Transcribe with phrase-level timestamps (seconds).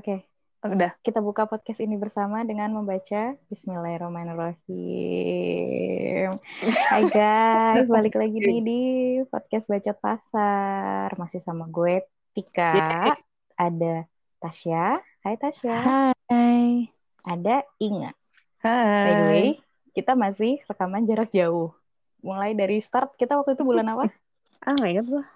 [0.00, 0.24] Oke,
[0.64, 0.96] Udah.
[1.04, 6.40] kita buka podcast ini bersama dengan membaca Bismillahirrahmanirrahim.
[6.88, 8.80] Hai guys, balik lagi nih di
[9.28, 11.12] podcast Bacot Pasar.
[11.20, 12.00] Masih sama gue,
[12.32, 13.12] Tika.
[13.60, 14.08] Ada
[14.40, 15.04] Tasya.
[15.20, 16.16] Hai Tasya.
[16.32, 16.88] Hai.
[17.20, 18.16] Ada Inga.
[18.64, 19.04] Hai.
[19.04, 19.60] By the way,
[19.92, 21.76] kita masih rekaman jarak jauh.
[22.24, 24.08] Mulai dari start, kita waktu itu bulan apa?
[24.64, 25.28] Ah, nggak ingat gua.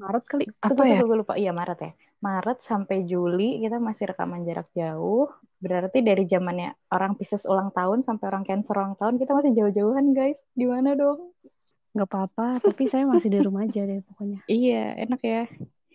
[0.00, 0.48] Maret kali.
[0.64, 1.04] Apa Tunggu, ya?
[1.04, 1.36] gue lupa.
[1.36, 1.92] Iya, Maret ya.
[2.20, 5.28] Maret sampai Juli kita masih rekaman jarak jauh.
[5.60, 10.16] Berarti dari zamannya orang Pisces ulang tahun sampai orang Cancer ulang tahun kita masih jauh-jauhan,
[10.16, 10.40] guys.
[10.56, 11.32] Gimana dong?
[11.96, 14.44] Nggak apa-apa, tapi saya masih di rumah aja deh pokoknya.
[14.52, 15.42] Iya, enak ya.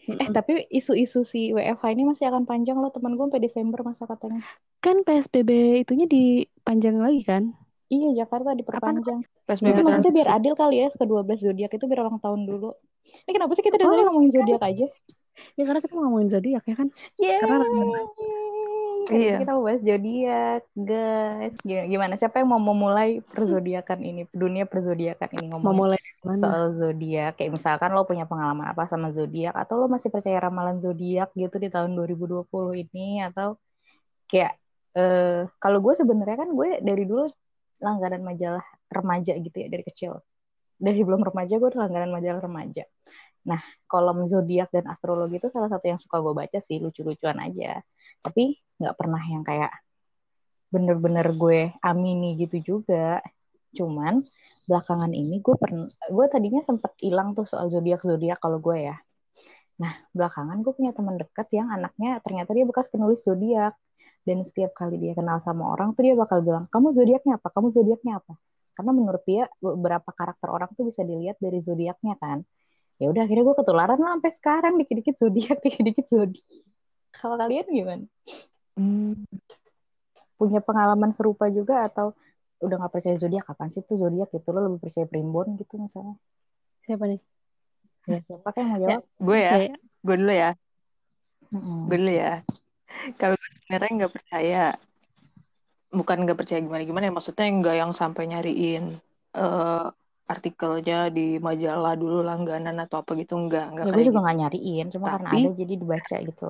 [0.02, 2.90] Eh, tapi isu-isu si WFH ini masih akan panjang loh.
[2.90, 4.42] Temen gue sampai Desember masa katanya.
[4.82, 7.54] Kan PSBB itunya dipanjang lagi kan?
[7.94, 9.22] Iya, Jakarta diperpanjang.
[9.46, 12.74] PSBB Itu maksudnya biar adil kali ya, ke-12 zodiak itu biar ulang tahun dulu.
[13.30, 14.08] Ini kenapa sih kita dari tadi Oh.
[14.10, 14.90] ngomongin zodiak aja?
[15.56, 16.88] Ya karena kita ngomongin zodiak ya kan.
[17.18, 17.40] Yeay.
[17.42, 17.58] Karena
[19.12, 19.44] Iya.
[19.44, 21.56] kita mau bahas zodiak, guys.
[21.66, 22.14] Gimana?
[22.16, 26.44] Siapa yang mau memulai perzodiakan ini, dunia perzodiakan ini mau ngomong mulai dari mana?
[26.46, 27.32] soal zodiak?
[27.36, 31.56] Kayak misalkan lo punya pengalaman apa sama zodiak atau lo masih percaya ramalan zodiak gitu
[31.60, 33.60] di tahun 2020 ini atau
[34.32, 34.56] kayak
[34.92, 37.28] eh kalau gue sebenarnya kan gue dari dulu
[37.82, 40.24] langganan majalah remaja gitu ya dari kecil.
[40.82, 42.86] Dari belum remaja gue udah langganan majalah remaja.
[43.42, 47.82] Nah, kolom zodiak dan astrologi itu salah satu yang suka gue baca sih, lucu-lucuan aja.
[48.22, 49.72] Tapi nggak pernah yang kayak
[50.72, 53.20] bener-bener gue amini gitu juga.
[53.72, 54.22] Cuman
[54.68, 58.96] belakangan ini gue pernah, gue tadinya sempet hilang tuh soal zodiak zodiak kalau gue ya.
[59.82, 63.74] Nah, belakangan gue punya teman dekat yang anaknya ternyata dia bekas penulis zodiak.
[64.22, 67.50] Dan setiap kali dia kenal sama orang tuh dia bakal bilang, kamu zodiaknya apa?
[67.50, 68.38] Kamu zodiaknya apa?
[68.78, 72.46] Karena menurut dia beberapa karakter orang tuh bisa dilihat dari zodiaknya kan.
[73.02, 76.46] Ya udah akhirnya gue ketularan lah sampai sekarang dikit-dikit zodiak, dikit-dikit zodiak.
[77.18, 78.06] Kalau kalian gimana?
[78.78, 79.26] Hmm,
[80.40, 82.14] Punya pengalaman serupa juga atau
[82.62, 86.14] udah nggak percaya zodiak kapan sih tuh zodiak gitu lo lebih percaya primbon gitu misalnya
[86.86, 87.20] Siapa nih?
[88.10, 89.76] ya siapa kan yang mau jawab gue ya, Ya,
[90.06, 90.50] gue dulu ya,
[91.54, 91.90] Mm-mm.
[91.90, 92.32] gue dulu ya.
[93.20, 94.62] Kalau gue sebenarnya nggak percaya,
[95.92, 98.84] bukan nggak percaya gimana-gimana ya, maksudnya nggak yang sampai nyariin
[99.36, 99.86] eh,
[100.30, 104.24] artikelnya di majalah dulu langganan atau apa gitu, nggak, nggak ya gue juga gitu.
[104.24, 106.50] nggak nyariin cuma karena Tapi- ada jadi dibaca gitu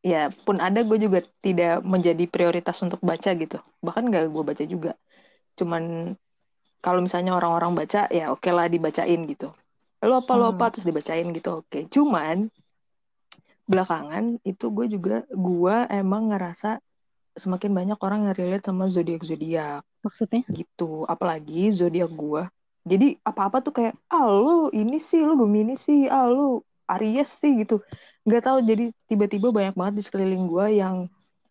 [0.00, 3.60] Ya, pun ada gue juga tidak menjadi prioritas untuk baca gitu.
[3.84, 4.92] Bahkan nggak gue baca juga.
[5.60, 6.16] Cuman
[6.80, 9.52] kalau misalnya orang-orang baca, ya oke lah dibacain gitu.
[10.00, 10.52] Lo apa, lo Hmm.
[10.56, 11.84] apa, terus dibacain gitu, oke.
[11.92, 12.48] Cuman
[13.68, 16.80] belakangan itu gue juga, gue emang ngerasa
[17.36, 20.42] semakin banyak orang yang relate sama zodiak-zodiak maksudnya?
[20.48, 21.04] gitu.
[21.06, 22.42] Apalagi zodiak gue.
[22.80, 27.62] Jadi apa-apa tuh kayak, ah lu ini sih, lu Gemini sih, ah lu Aries sih
[27.62, 27.78] gitu.
[28.24, 30.96] Nggak tahu jadi tiba-tiba banyak banget di sekeliling gue yang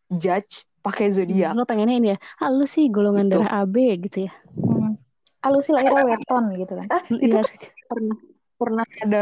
[0.10, 1.54] judge pakai zodiak.
[1.54, 3.40] Lo pengennya ini ya, ah lu sih golongan Gitu.
[3.40, 4.34] darah AB gitu ya.
[4.58, 4.94] hmm.
[5.40, 7.48] ah lu sih lahirnya weton gitu kan Ah, itu kan
[7.88, 8.18] pernah
[8.60, 9.22] pernah ada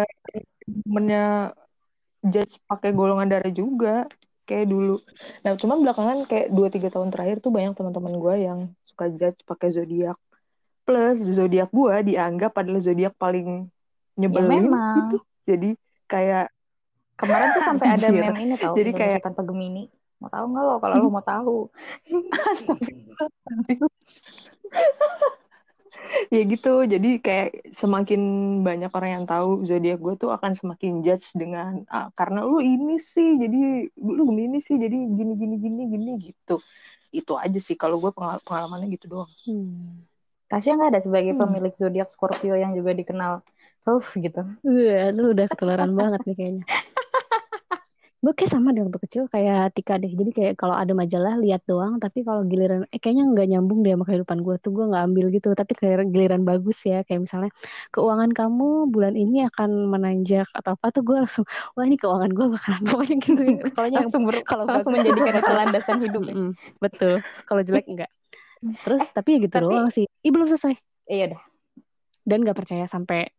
[0.66, 1.26] temennya
[2.26, 4.10] judge pakai golongan darah juga
[4.48, 4.98] kayak dulu.
[5.44, 8.60] Nah, cuman belakangan kayak 2-3 tahun terakhir tuh banyak teman-teman gue yang
[8.98, 10.18] suka judge pakai zodiak.
[10.82, 13.70] Plus zodiak gue dianggap adalah zodiak paling
[14.18, 14.98] nyebelin memang.
[15.06, 15.18] gitu.
[15.46, 15.70] Jadi
[16.10, 16.50] kayak
[17.14, 19.86] kemarin tuh sampai ada meme ini tau Jadi kayak- tanpa Gemini
[20.18, 21.70] mau tahu nggak lo kalau lo mau tahu
[26.36, 28.22] ya gitu jadi kayak semakin
[28.62, 33.00] banyak orang yang tahu zodiak gue tuh akan semakin judge dengan ah, karena lu ini
[33.00, 36.60] sih jadi lu Gemini sih jadi gini gini gini gini gitu
[37.10, 40.04] itu aja sih kalau gue pengal- pengalamannya gitu doang Hmm.
[40.48, 41.44] Tasya nggak ada sebagai Hmm.
[41.44, 43.44] pemilik zodiak Scorpio yang juga dikenal
[43.84, 46.64] Huff gitu Wah, lu udah ketularan banget nih kayaknya.
[48.18, 50.10] Gue kayak sama deh waktu kecil kayak Tika deh.
[50.10, 53.94] Jadi kayak kalau ada majalah lihat doang, tapi kalau giliran eh kayaknya nggak nyambung deh
[53.94, 55.50] sama kehidupan gue tuh gue nggak ambil gitu.
[55.54, 57.54] Tapi kayak giliran bagus ya, kayak misalnya
[57.94, 61.46] keuangan kamu bulan ini akan menanjak atau apa tuh gue langsung
[61.78, 63.42] wah ini keuangan gue bakalan pokoknya gitu.
[63.78, 66.34] Kalau langsung ber- kalau langsung bagus- menjadikan itu landasan hidup ya?
[66.34, 66.52] Mm-mm,
[66.82, 67.14] betul.
[67.46, 68.10] Kalau jelek enggak.
[68.82, 70.06] Terus tapi ya gitu tapi- doang sih.
[70.26, 70.74] Ih belum selesai.
[71.08, 71.42] iya dah
[72.28, 73.32] dan nggak percaya sampai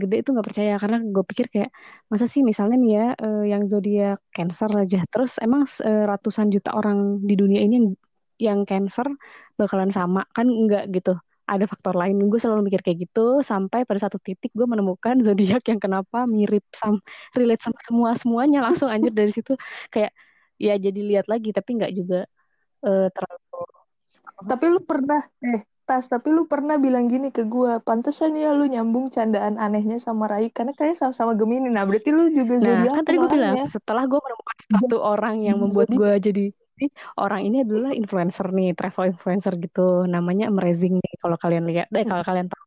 [0.00, 0.72] gede itu nggak percaya.
[0.82, 1.70] Karena gue pikir kayak
[2.10, 4.98] masa sih misalnya nih ya eh, yang zodiak Cancer aja.
[5.12, 6.98] Terus emang eh, ratusan juta orang
[7.28, 7.88] di dunia ini yang
[8.46, 9.06] yang Cancer
[9.60, 10.20] bakalan sama?
[10.36, 11.10] Kan enggak gitu.
[11.44, 12.16] Ada faktor lain.
[12.30, 13.20] Gue selalu mikir kayak gitu.
[13.50, 17.00] Sampai pada satu titik gue menemukan zodiak yang kenapa mirip sam
[17.36, 18.58] relate sama semua semuanya.
[18.66, 19.52] Langsung anjir dari situ.
[19.92, 20.12] Kayak
[20.58, 21.50] ya jadi lihat lagi.
[21.56, 22.26] Tapi nggak juga
[22.86, 23.64] eh, terlalu
[24.42, 28.64] tapi lu pernah eh tas tapi lu pernah bilang gini ke gue pantesan ya lu
[28.72, 32.92] nyambung candaan anehnya sama Rai karena kayaknya sama-sama Gemini nah berarti lu juga Nah, zodiak
[32.94, 36.42] kan tadi gue bilang orangnya setelah gue menemukan satu orang yang membuat gue jadi
[36.82, 36.90] "Ih,
[37.22, 39.80] orang ini adalah influencer nih, travel influencer gitu.
[40.14, 41.86] Namanya Amazing nih kalau kalian lihat.
[41.94, 42.64] Eh kalau kalian tahu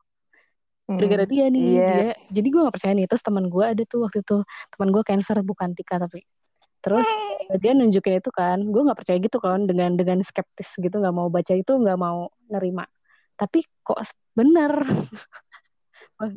[0.98, 1.34] gara-gara Mm-mm.
[1.34, 3.06] dia nih, dia yes jadi gue gak percaya nih.
[3.10, 4.36] Terus teman gue ada tuh waktu itu
[4.74, 6.20] teman gue cancer bukan Tika tapi
[6.84, 7.08] terus
[7.64, 11.28] dia nunjukin itu kan, gue nggak percaya gitu kan dengan dengan skeptis gitu nggak mau
[11.32, 12.84] baca itu nggak mau nerima.
[13.38, 14.02] Tapi kok
[14.34, 14.74] bener
[16.22, 16.34] ya.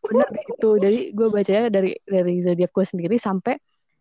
[0.00, 0.68] bener di situ.
[0.76, 3.54] Jadi gue bacanya dari dari zodiak gue sendiri sampai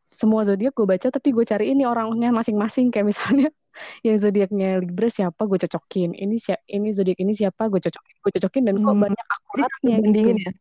[0.10, 3.54] semua zodiak gue baca tapi gue cari ini orangnya masing-masing kayak misalnya
[4.08, 8.32] yang zodiaknya Libra siapa gue cocokin ini siapa ini zodiak ini siapa gue cocokin gue
[8.42, 9.04] cocokin dan kok Hmm.
[9.06, 10.52] banyak akuratnya gitu ya?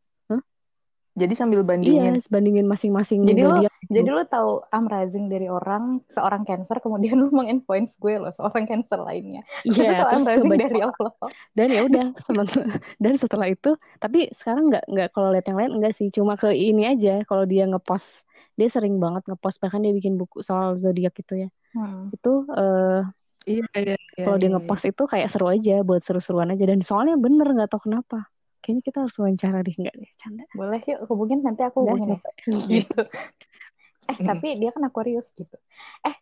[1.23, 3.94] Jadi sambil iya bandingin bandingin masing-masing Jadi lo, zodiak gitu.
[3.94, 5.82] jadi lo tahu I'm rising dari orang
[6.15, 9.43] seorang cancer, kemudian lo menginfluence gue lo seorang cancer lainnya.
[9.67, 11.11] Iya tahu terus I'm rising kebanyakan dari Allah.
[11.59, 12.05] dan ya udah
[13.05, 13.69] dan setelah itu
[14.03, 17.44] tapi sekarang nggak nggak kalau lihat yang lain enggak sih cuma ke ini aja kalau
[17.53, 18.09] dia ngepost
[18.59, 22.11] dia sering banget ngepost bahkan dia bikin buku soal zodiak gitu ya Hmm.
[22.14, 22.29] itu
[22.59, 23.00] eh,
[23.50, 24.55] iya iya iya kalau dia iya, iya.
[24.55, 28.17] ngepost itu kayak seru aja buat seru-seruan aja dan soalnya bener nggak tahu kenapa
[28.62, 32.19] kayaknya kita harus wawancara deh nggak deh canda Boleh yuk hubungin nanti aku hubungin
[32.72, 33.00] Gitu.
[34.08, 35.56] Eh tapi dia kan Aquarius gitu.
[36.08, 36.16] Eh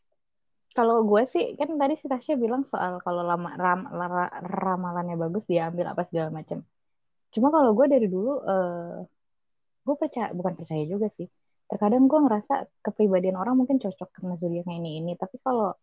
[0.76, 5.44] kalau gue sih kan tadi si Tasya bilang soal kalau lama ram, lara- ramalannya bagus
[5.50, 6.58] dia ambil apa segala macam.
[7.34, 9.06] Cuma kalau gue dari dulu eh
[9.86, 11.26] gue percaya bukan percaya juga sih.
[11.70, 12.54] Terkadang gue ngerasa
[12.84, 15.12] kepribadian orang mungkin cocok karena zodiaknya ini ini.
[15.22, 15.74] Tapi kalau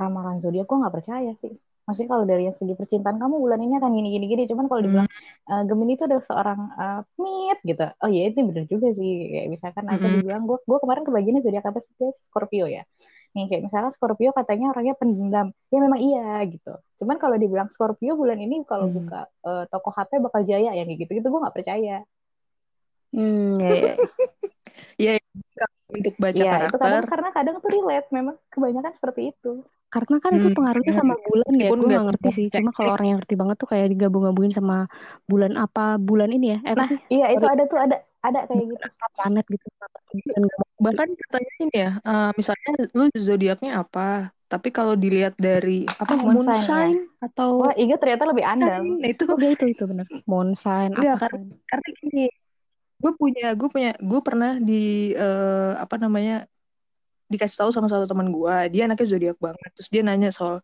[0.00, 1.52] ramalan zodiak gue nggak percaya sih.
[1.86, 4.42] Maksudnya kalau dari yang segi percintaan kamu bulan ini akan gini gini gini.
[4.50, 5.08] Cuman kalau dibilang
[5.50, 7.84] eh, Gemini itu adalah seorang eh, mit gitu.
[8.02, 9.10] Oh iya itu bener juga sih.
[9.32, 10.14] Kayak misalkan aja Mm-mm.
[10.16, 12.16] dibilang gue gue kemarin kebagiannya zodiak apa sih guys?
[12.28, 12.82] Scorpio ya.
[13.34, 15.46] Nih kayak misalnya Scorpio katanya orangnya pendendam.
[15.72, 16.22] Ya memang iya
[16.52, 16.70] gitu.
[17.02, 18.96] Cuman kalau dibilang Scorpio bulan ini kalau Hmm.
[18.96, 22.02] buka eh, toko HP bakal jaya ya gitu gitu gue nggak percaya.
[23.12, 23.94] hmm ya, ya.
[24.98, 25.18] Iya.
[25.96, 29.48] untuk baca Ya itu kadang karakter karena kadang tuh relate memang kebanyakan seperti itu.
[29.94, 31.00] karena kan itu Hmm, pengaruhnya bener.
[31.00, 33.68] sama bulan ya gue nggak nggak ngerti sih cuma kalau orang yang ngerti banget tuh
[33.72, 34.74] kayak digabung-gabungin sama
[35.30, 37.96] bulan apa bulan ini ya eh, apa Nah sih iya itu ada tuh ada
[38.26, 38.86] ada kayak gitu.
[38.86, 39.66] apa planet gitu
[40.84, 44.00] bahkan katanya ini ya eh, misalnya lu zodiaknya apa
[44.50, 45.70] tapi kalau dilihat dari
[46.02, 46.96] apa Ah moon moon sign ya.
[47.24, 48.84] atau Wah Iga ternyata lebih andal.
[49.00, 51.38] nah itu oh dia itu itu benar moon sign enggak apa karena
[51.70, 52.20] karena gini
[53.02, 54.74] gue punya gue punya gue pernah di
[55.16, 56.32] eh, apa namanya
[57.32, 58.56] dikasih tahu sama satu teman gue.
[58.74, 59.70] Dia anaknya zodiak banget.
[59.76, 60.56] Terus dia nanya soal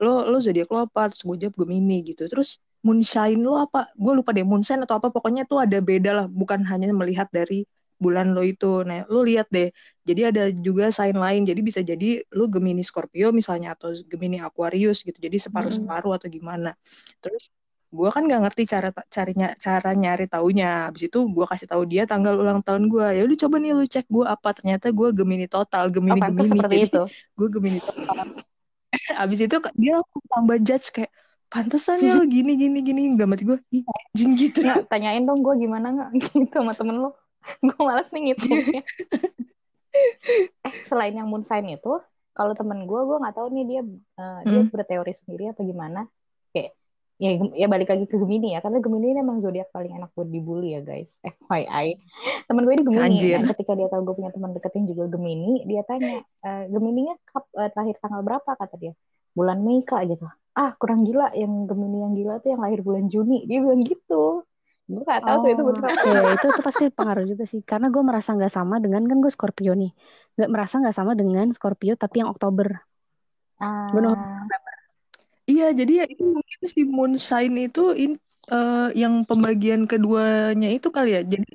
[0.00, 1.12] lo lo zodiak lo apa?
[1.12, 2.24] Terus gue jawab Gemini gitu.
[2.32, 2.48] Terus
[2.86, 3.92] moonshine lo apa?
[3.96, 5.08] Gue lupa deh moonshine atau apa.
[5.12, 6.26] Pokoknya tuh ada beda lah.
[6.40, 7.68] Bukan hanya melihat dari
[8.00, 8.66] bulan lo itu.
[8.88, 9.68] Nah lo lihat deh.
[10.08, 11.44] Jadi ada juga sign lain.
[11.44, 15.18] Jadi bisa jadi lo Gemini Scorpio misalnya atau Gemini Aquarius gitu.
[15.20, 15.76] Jadi separuh Mm-mm.
[15.76, 16.72] separuh atau gimana.
[17.20, 17.52] Terus
[17.96, 22.02] gue kan nggak ngerti cara carinya cara nyari taunya habis itu gue kasih tahu dia
[22.10, 25.46] tanggal ulang tahun gue ya udah coba nih lu cek gue apa ternyata gue Gemini
[25.54, 26.98] total Oh Gemini pantas Gemini seperti jadi itu.
[27.38, 28.26] gue Gemini total
[29.22, 31.12] abis itu dia langsung tambah judge kayak
[31.52, 35.40] pantesan ya lu gini gini gini gak mati gue "Ih, anjing gitu Nggak tanyain dong
[35.46, 37.08] gue gimana nggak gitu sama temen lo.
[37.66, 38.80] gue malas nih ngitungnya.
[40.66, 41.88] eh selain yang moon sign itu,
[42.36, 43.80] kalau temen gue gue nggak tahu nih dia
[44.50, 44.68] dia Hmm.
[44.74, 45.98] berteori sendiri apa gimana.
[46.52, 46.70] Kayak
[47.14, 50.26] ya ya balik lagi ke Gemini ya karena Gemini ini emang zodiak paling enak buat
[50.26, 51.14] dibully ya guys.
[51.46, 51.94] FYI
[52.50, 53.38] temen gue ini Gemini Anjir.
[53.38, 57.14] nah ketika dia tahu gue punya teman deket yang juga Gemini dia tanya e, Gemininya
[57.30, 58.50] kap, eh, terakhir tanggal berapa?
[58.58, 58.92] kata dia.
[59.34, 60.26] Bulan Mei kak gitu.
[60.58, 63.46] Ah kurang gila yang Gemini yang gila tuh yang lahir bulan Juni.
[63.46, 64.42] Dia bilang gitu.
[64.84, 67.62] Gue gak tahu tuh itu Oh, betul apa ya itu itu pasti pengaruh juga sih.
[67.64, 69.96] Karena gue merasa nggak sama dengan kan gue Scorpio nih,
[70.36, 72.84] nggak merasa nggak sama dengan Scorpio tapi yang Oktober.
[73.94, 74.44] Gue ah
[75.50, 78.10] iya jadi ya itu mungkin si moonshine itu in,
[78.52, 81.20] eh, yang pembagian keduanya itu kali ya.
[81.32, 81.46] Jadi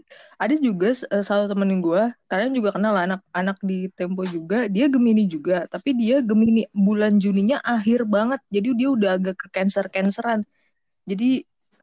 [0.41, 5.21] ada juga eh, salah temenin gue kalian juga kenal anak-anak di Tempo juga dia Gemini
[5.35, 8.39] juga tapi dia Gemini bulan Juninya akhir banget.
[8.55, 10.39] Jadi dia udah agak ke cancer-canceran.
[11.09, 11.25] Jadi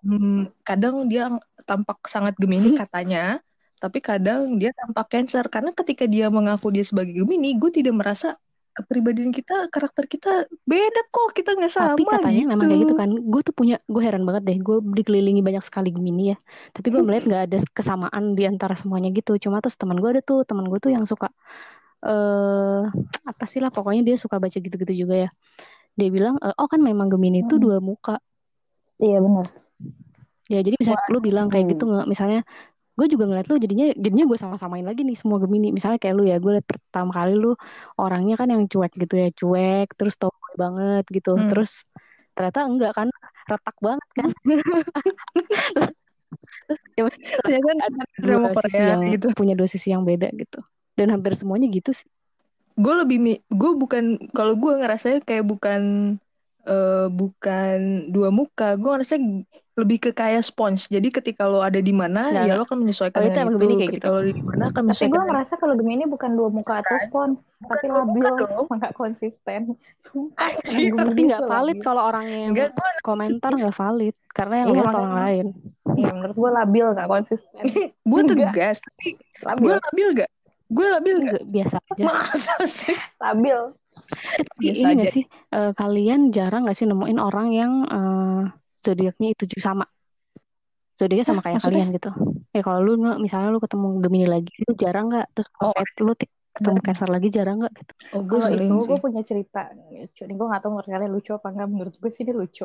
[0.07, 0.33] hmm,
[0.69, 1.23] kadang dia
[1.69, 3.19] tampak sangat Gemini katanya
[3.83, 5.45] tapi kadang dia tampak Cancer.
[5.55, 8.29] Karena ketika dia mengaku dia sebagai Gemini gue tidak merasa
[8.77, 12.95] kepribadian kita karakter kita beda kok kita nggak sama Tapi katanya gitu memang kayak gitu
[12.95, 13.11] kan.
[13.25, 14.59] Gue tuh punya, gue heran banget deh.
[14.61, 16.37] Gue dikelilingi banyak sekali Gemini ya.
[16.77, 19.41] Tapi gue melihat nggak ada kesamaan di antara semuanya gitu.
[19.41, 21.33] Cuma terus teman gue ada tuh, teman gue tuh yang suka
[22.05, 22.83] eh
[23.25, 25.31] apa sih lah pokoknya dia suka baca gitu-gitu juga ya.
[25.97, 27.65] Dia bilang, "Eh, oh kan memang Gemini itu Hmm.
[27.65, 28.21] dua muka.
[29.01, 29.49] iya benar
[30.47, 32.47] Ya jadi misalnya lu bilang kayak gitu nggak, misalnya
[32.97, 35.69] gue juga ngeliat lu jadinya jadinya gue sama-samain lagi nih semua Gemini.
[35.71, 37.53] Misalnya kayak lu ya, gue liat pertama kali lu
[38.01, 41.37] orangnya kan yang cuek gitu ya, cuek, terus tomboy banget gitu.
[41.37, 41.53] Hmm.
[41.53, 41.85] Terus
[42.37, 43.09] ternyata enggak kan
[43.49, 44.29] retak banget kan
[46.69, 49.27] terus ya maksudnya Ternyata ada dua sisi yang gitu.
[49.33, 50.61] punya dua sisi yang beda gitu
[51.01, 52.05] dan hampir semuanya gitu sih
[52.77, 55.81] Gue lebih gue bukan kalau gue ngerasanya kayak bukan
[56.69, 58.77] eh, bukan dua muka.
[58.77, 59.17] Gue ngerasa
[59.81, 60.89] lebih ke kayak sponge.
[60.95, 62.57] Jadi ketika lo ada di mana Nggak, ya nggak.
[62.57, 63.65] lo akan menyesuaikan Oh, itu dengan emang itu.
[63.65, 64.11] Gemini kayak ketika gitu.
[64.15, 66.97] lo di mana akan Tapi menyesuaikan gue dengan ngerasa kalau Gemini bukan dua muka atau
[67.01, 68.27] spons, Bukan tapi labil,
[68.77, 69.61] nggak konsisten.
[70.07, 70.53] Sumpah,
[70.97, 74.91] tapi nggak valid kalau orang yang Enggak, gue komentar nggak valid karena yang Iya, lihat
[74.93, 75.47] orang lain
[75.97, 77.65] Iya, menurut gue labil nggak konsisten.
[78.11, 78.77] gue tegas.
[78.85, 79.07] Tapi
[79.45, 80.31] Labil, gue labil gak?
[80.69, 81.41] Gue labil gak?
[81.41, 82.97] Nggak, biasa aja Masa sih?
[83.23, 83.59] labil.
[84.31, 84.97] Eh, tapi Biasa ini aja.
[85.01, 88.41] nggak sih eh, kalian jarang nggak sih nemuin orang yang eh,
[88.85, 89.85] zodiaknya itu juga sama
[90.97, 91.85] zodiaknya sama kayak maksudnya?
[91.85, 92.11] kalian gitu
[92.57, 95.85] ya kalau lu nge, misalnya lu ketemu Gemini lagi lu jarang nggak terus kalau Oh,
[96.07, 96.13] lu
[96.57, 98.89] ketemu Cancer lagi jarang nggak gitu Oh, gue Kalau sering itu sih.
[98.89, 100.23] gue punya cerita lucu.
[100.25, 101.69] Nih gue gak tau menurut kalian lucu apa enggak.
[101.69, 102.65] Menurut gue sih ini lucu.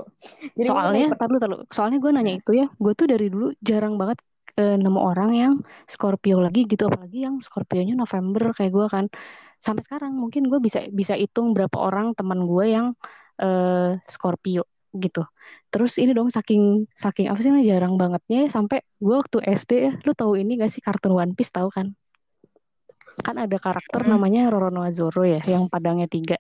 [0.56, 1.58] Jadi gue soalnya lu.
[1.76, 4.18] soalnya gue nanya itu ya gue tuh dari dulu jarang banget
[4.60, 5.54] eh, nemu orang yang
[5.90, 9.06] Scorpio lagi gitu apalagi yang Scorpionya November kayak gue kan
[9.60, 12.88] sampai sekarang mungkin gue bisa bisa hitung berapa orang teman gue yang
[13.42, 14.64] eh, Scorpio
[14.96, 15.24] gitu
[15.72, 20.12] terus ini dong saking saking apa sih jarang bangetnya sampai gue waktu SD ya lu
[20.12, 21.96] tahu ini gak sih kartun One Piece tahu kan
[23.22, 24.18] kan ada karakter Hmm.
[24.18, 26.36] namanya Roronoa Zoro ya yang padangnya tiga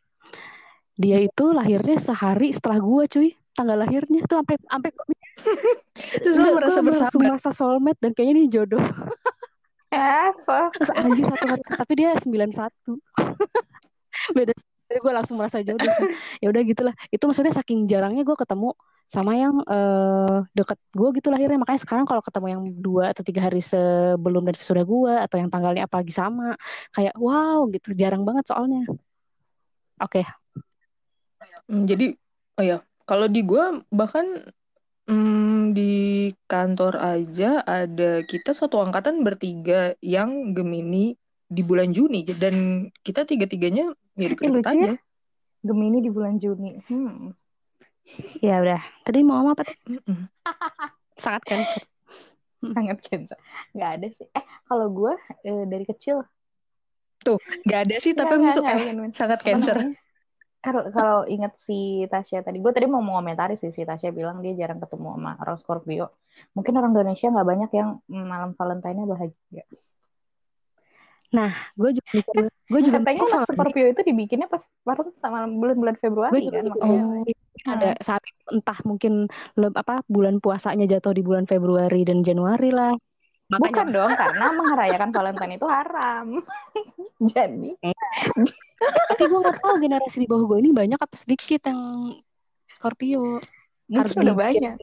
[0.99, 4.89] dia itu lahirnya sehari setelah gue cuy tanggal lahirnya tuh sampai sampai
[6.21, 7.19] Terus Enggak, merasa bersahabat.
[7.19, 8.81] merasa soulmate dan kayaknya ini jodoh.
[9.91, 10.71] Eh, fuck.
[10.79, 12.71] Terus anjir satu hari, tapi dia 91.
[14.39, 14.55] Beda.
[14.91, 15.87] Jadi gue langsung merasa jodoh.
[16.43, 16.93] Ya udah gitulah.
[17.07, 18.75] Itu maksudnya saking jarangnya gue ketemu
[19.07, 21.63] sama yang eh, deket gue gitu lahirnya.
[21.63, 25.47] Makanya sekarang kalau ketemu yang dua atau tiga hari sebelum dan sesudah gue atau yang
[25.47, 26.59] tanggalnya apalagi sama,
[26.91, 27.95] kayak wow gitu.
[27.95, 28.83] Jarang banget soalnya.
[30.01, 30.27] Oke,
[31.71, 32.11] Hmm, jadi,
[32.59, 33.63] oh ya, kalau di gue
[33.95, 34.25] bahkan
[35.07, 35.93] hmm, di
[36.51, 41.15] kantor aja ada kita satu angkatan bertiga yang Gemini
[41.51, 44.95] di bulan Juni dan kita tiga-tiganya mirip-mirip lucu ya.
[45.61, 46.79] Gemini di bulan Juni.
[46.87, 47.35] Hmm.
[48.45, 48.81] ya udah.
[49.03, 49.67] Tadi mau ngomong apa?
[49.67, 49.77] tuh?
[49.99, 50.31] Mm-mm.
[51.21, 51.83] Sangat cancer.
[52.75, 53.37] Sangat cancer.
[53.75, 54.27] Gak ada sih.
[54.31, 56.23] Eh, kalau gue eh, dari kecil.
[57.67, 59.13] Gak ada sih, tapi eh nggak, nggak.
[59.13, 59.77] sangat Apa cancer.
[60.61, 64.53] Kalau kalau inget si Tasya tadi, gue tadi mau mengomentari sih si Tasya bilang dia
[64.57, 66.17] jarang ketemu sama orang Scorpio.
[66.57, 69.65] Mungkin orang Indonesia nggak banyak yang malam Valentine-nya bahagia.
[71.79, 73.47] Gue juga mikir, gue juga Katanya anak?
[73.55, 77.01] Scorpio itu dibikinnya pas baru malam bulan-bulan Februari gue juga kan makanya.
[77.07, 77.23] oh,
[77.71, 79.13] ada saat itu entah mungkin
[79.55, 82.91] le- apa bulan puasanya jatuh di bulan Februari dan Januari lah.
[83.51, 86.27] Bukan Makanya dong, karena merayakan Valentine itu haram.
[87.35, 87.75] Jadi,
[89.11, 92.15] tapi gue nggak tahu generasi di bawah gue ini banyak apa sedikit yang
[92.71, 93.43] Scorpio
[93.91, 94.75] harus mungkin udah dibikin banyak.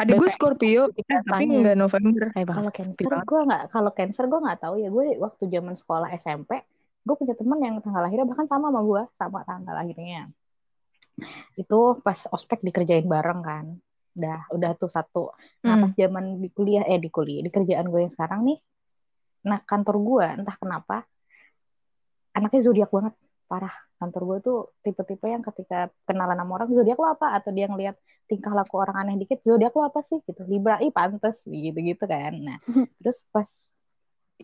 [0.00, 0.28] Ada gue.
[0.32, 2.32] Scorpio, Bikin tapi nggak November.
[2.32, 4.88] Bang, Kalau cancer gue nggak, kalau cancer gue nggak tahu ya.
[4.88, 6.64] Gue waktu zaman sekolah SMP,
[7.04, 10.32] gue punya temen yang tanggal lahirnya bahkan sama sama gue, sama tanggal lahirnya.
[11.54, 13.64] Itu pas ospek dikerjain bareng kan.
[14.16, 15.30] Udah, udah tuh satu.
[15.62, 15.82] Nah Hmm.
[15.86, 18.58] pas zaman di kuliah, eh di kuliah, di kerjaan gue yang sekarang nih,
[19.46, 21.04] nah kantor gue entah kenapa
[22.34, 23.14] anaknya zodiak banget,
[23.46, 23.89] parah.
[24.00, 25.76] Kantor gue tuh tipe-tipe yang ketika
[26.08, 27.26] kenalan sama orang zodiak lo apa?
[27.36, 27.96] Atau dia ngeliat
[28.30, 30.18] tingkah laku orang aneh dikit zodiak lo apa sih?
[30.28, 30.40] Gitu.
[30.52, 32.32] Libra ih pantes gitu gitu kan.
[32.46, 32.58] Nah
[33.00, 33.50] terus pas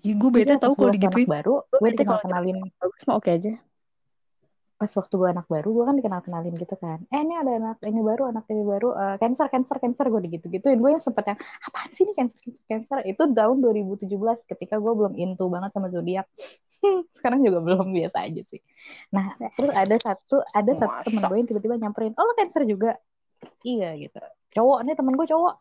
[0.05, 1.29] Ih, gue bete tau kalau digituin.
[1.35, 3.51] baru gue kalau kenalin bagus mah oke aja.
[4.77, 7.01] Pas waktu gue anak baru gue kan dikenal kenalin gitu kan.
[7.09, 10.05] Eh ini ada anak ini baru anak ini baru eh, cancer cancer cancer.
[10.13, 12.99] Gue gitu gituin gue yang sempet yang apaan sih ini cancer cancer cancer?
[13.09, 14.05] Itu tahun 2017
[14.45, 16.29] ketika gue belum into banget sama zodiak.
[17.17, 18.61] Sekarang juga belum biasa aja sih.
[19.17, 21.07] Nah terus ada satu ada satu Masa?
[21.09, 23.01] temen gue yang tiba-tiba nyamperin oh lo cancer juga?
[23.65, 24.21] Iya gitu.
[24.53, 25.55] Cowok nih temen gue cowok.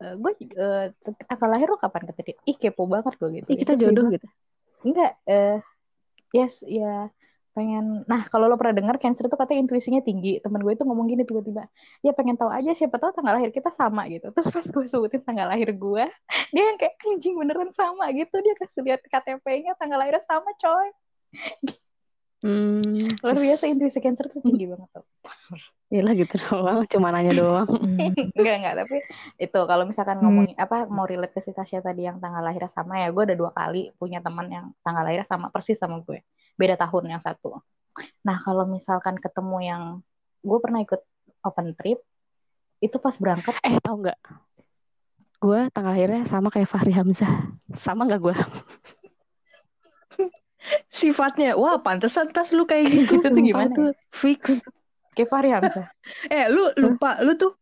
[0.00, 0.86] Eh, gue eh,
[1.26, 3.46] tanggal lahir lo kapan kata dia ih kepo banget gue gitu.
[3.50, 4.26] Ih, kita jodoh gitu.
[4.80, 5.60] enggak eh
[6.32, 7.12] yes ya
[7.50, 10.38] pengen nah kalau lo pernah dengar cancer itu katanya intuisinya tinggi.
[10.38, 11.66] Temen gue itu ngomong gini tiba-tiba
[12.00, 14.30] ya pengen tahu aja siapa tahu tanggal lahir kita sama gitu.
[14.34, 16.04] Terus pas gue sebutin tanggal lahir gue
[16.54, 18.36] dia yang kayak anjing beneran sama gitu.
[18.42, 20.88] Dia kasih lihat KTP-nya tanggal lahirnya sama coy.
[22.40, 25.04] Hmm, luar biasa intuisi cancer tuh tinggi banget tuh.
[25.92, 27.68] Iyalah gitu doang, cuma nanya doang.
[27.68, 28.16] Hmm.
[28.38, 28.96] enggak enggak tapi
[29.36, 32.96] itu kalau misalkan ngomongin apa mau relate ke si Tasya tadi yang tanggal lahirnya sama
[33.04, 36.24] ya gue udah dua kali punya teman yang tanggal lahirnya sama persis sama gue
[36.60, 37.64] beda tahun yang satu
[38.20, 39.82] nah kalau misalkan ketemu yang
[40.44, 41.00] gue pernah ikut
[41.44, 42.04] open trip
[42.80, 44.18] itu pas berangkat Eh, tahu nggak?
[45.40, 47.52] Gue tanggal lahirnya sama kayak Fahri Hamzah.
[47.76, 48.36] Sama nggak gue?
[50.92, 53.20] Sifatnya, wah pantesan tas lu kayak gitu.
[53.20, 53.92] itu tuh gimana ya?
[54.12, 54.60] Fix.
[55.16, 55.88] kayak Fahri Hamzah
[56.34, 57.56] Eh, lu lupa, lu tuh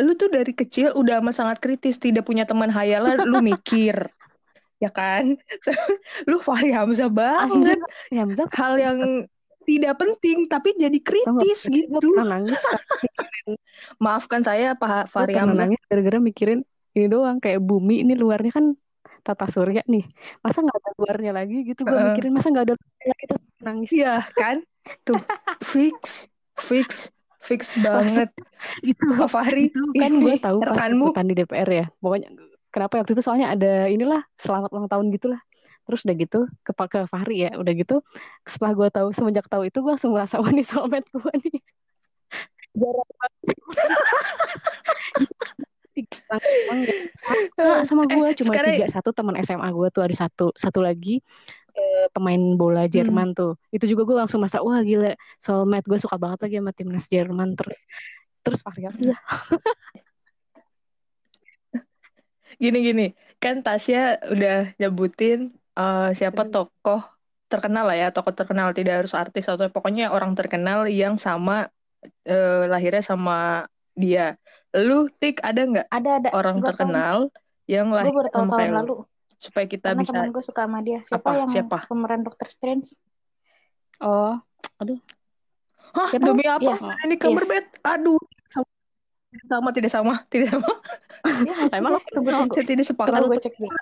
[0.00, 4.08] lu tuh dari kecil udah amat sangat kritis, tidak punya teman hayalan, lu mikir.
[4.82, 5.38] Ya kan?
[6.28, 7.78] lu Fahri Hamzah banget.
[8.10, 8.98] Ya, Hamzah Hal yang
[9.62, 12.18] tidak penting tapi jadi kritis Gue gitu.
[12.18, 12.58] nangis
[14.02, 15.70] Maafkan saya Pak Fahri Hamzah.
[15.86, 18.66] gara-gara mikirin ini doang kayak bumi ini luarnya kan
[19.22, 20.02] tata surya nih
[20.42, 22.06] masa nggak ada luarnya lagi gitu gue Heeh.
[22.10, 24.56] mikirin masa nggak ada luarnya lagi terus nangis Iya kan?
[25.06, 25.20] Tuh
[25.62, 26.26] fix,
[26.58, 26.88] fix,
[27.38, 28.34] fix banget.
[28.82, 31.06] itu Pak Fahri, itu kan gue tahu pas rekanmu.
[31.22, 32.34] di DPR ya pokoknya
[32.72, 35.38] kenapa waktu itu soalnya ada inilah selamat ulang tahun gitulah.
[35.82, 38.00] Terus udah gitu ke ke Fahri ya udah gitu.
[38.42, 41.58] Setelah gue tahu semenjak tahu itu gue langsung merasa wah nih soulmate gue nih.
[42.72, 43.46] Jarang banget.
[47.84, 51.20] Sama, gue Eh, cuma sekarang- tiga satu teman SMA gue tuh ada satu satu lagi
[51.72, 52.92] eh, pemain bola Hmm.
[52.92, 53.60] Jerman tuh.
[53.68, 57.52] Itu juga gue langsung merasa wah gila soulmate gue suka banget lagi sama timnas Jerman
[57.56, 57.84] terus
[58.42, 59.14] terus Fahri Hamzah
[62.62, 63.06] Gini-gini,
[63.42, 67.00] kan Tasya udah nyebutin eh, siapa tokoh
[67.50, 71.66] terkenal lah ya, tokoh terkenal tidak harus artis atau pokoknya orang terkenal yang sama
[72.24, 73.66] eh, lahirnya sama
[74.02, 74.38] dia.
[74.72, 76.30] Lu tik ada nggak Ada ada.
[76.38, 76.68] orang Gua tahu.
[76.70, 77.16] terkenal
[77.66, 78.94] yang Gue lahir baru tahu sama tahun kayak lu lalu.
[79.42, 81.00] supaya kita Karena bisa temen gue suka sama dia.
[81.02, 81.30] Siapa Apa?
[81.42, 81.78] yang Siapa?
[81.90, 82.88] pemeran Doctor Strange?
[84.00, 84.38] oh
[85.92, 86.24] Hah, Siapa?
[86.24, 86.72] demi apa?
[86.72, 86.94] Iya.
[87.04, 87.70] Ini Cumberbatch.
[87.84, 88.20] Aduh.
[89.48, 90.70] Sama, tidak sama, tidak sama.
[91.24, 91.96] Sih Emang?
[92.12, 92.52] Tunggu tunggu.
[92.52, 93.16] Saya tidak sepakat.
[93.16, 93.76] Tunggu gue cek dulu.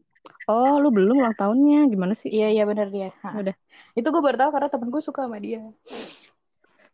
[0.52, 3.10] oh lu belum ulang tahunnya gimana sih Iya iya benar dia.
[3.26, 3.30] Ha.
[3.34, 3.54] Udah.
[3.98, 5.62] Itu gue baru tahu karena temen gue suka sama dia.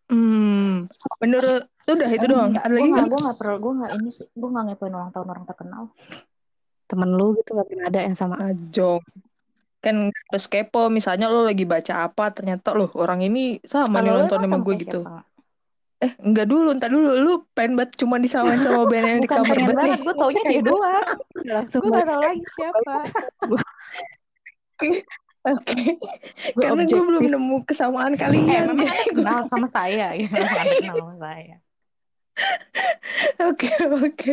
[0.08, 0.88] Hmm,
[1.20, 2.56] menurut udah itu doang.
[2.56, 5.28] Enggak, Ada lagi gue nggak perlu gue nggak ini sih gue nggak ngepoin ulang tahun
[5.28, 5.84] orang terkenal.
[6.88, 9.04] temen lu gitu gak pernah ada yang sama Ajong.
[9.84, 14.40] Kan terus kepo, misalnya lo lagi baca apa, ternyata loh orang ini sama nih nonton
[14.40, 15.04] sama gue gitu.
[15.04, 15.27] siapa?
[15.99, 17.11] Eh, enggak dulu, entar dulu.
[17.12, 20.63] Lu pengen banget cuma disamain sama band yang di kamar banget banget, gue taunya dia
[20.63, 21.06] doang.
[21.45, 22.95] langsung Gue gak tau lagi siapa.
[25.45, 25.82] Oke.
[26.52, 28.65] Gue Karena gue belum nemu kesamaan Eh, kalian.
[28.69, 30.06] memang ada kenal sama saya.
[30.15, 30.28] Ada
[30.78, 31.56] kenal sama saya.
[33.41, 34.32] Oke, oke.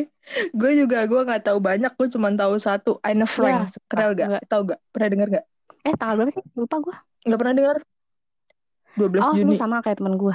[0.52, 2.92] Gue juga gue nggak tahu banyak, gue cuma tahu satu.
[3.02, 3.70] Anne Frank.
[3.72, 3.86] suka.
[3.90, 4.28] Kenal gak?
[4.28, 4.44] Nggak.
[4.46, 4.80] Tahu gak?
[4.92, 5.46] Pernah dengar gak?
[5.82, 7.78] eh tanggal berapa sih lupa gue Nggak pernah dengar?
[8.96, 9.50] 12 oh Juni.
[9.50, 10.34] lu sama kayak temen gue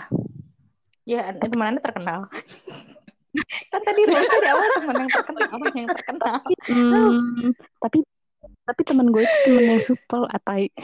[1.08, 2.20] Ya, teman anda terkenal.
[3.70, 6.36] kan tadi lu di awal teman yang terkenal, orang yang terkenal.
[6.66, 7.98] Hmm, tapi
[8.66, 10.70] tapi temen gue itu temen yang supel atai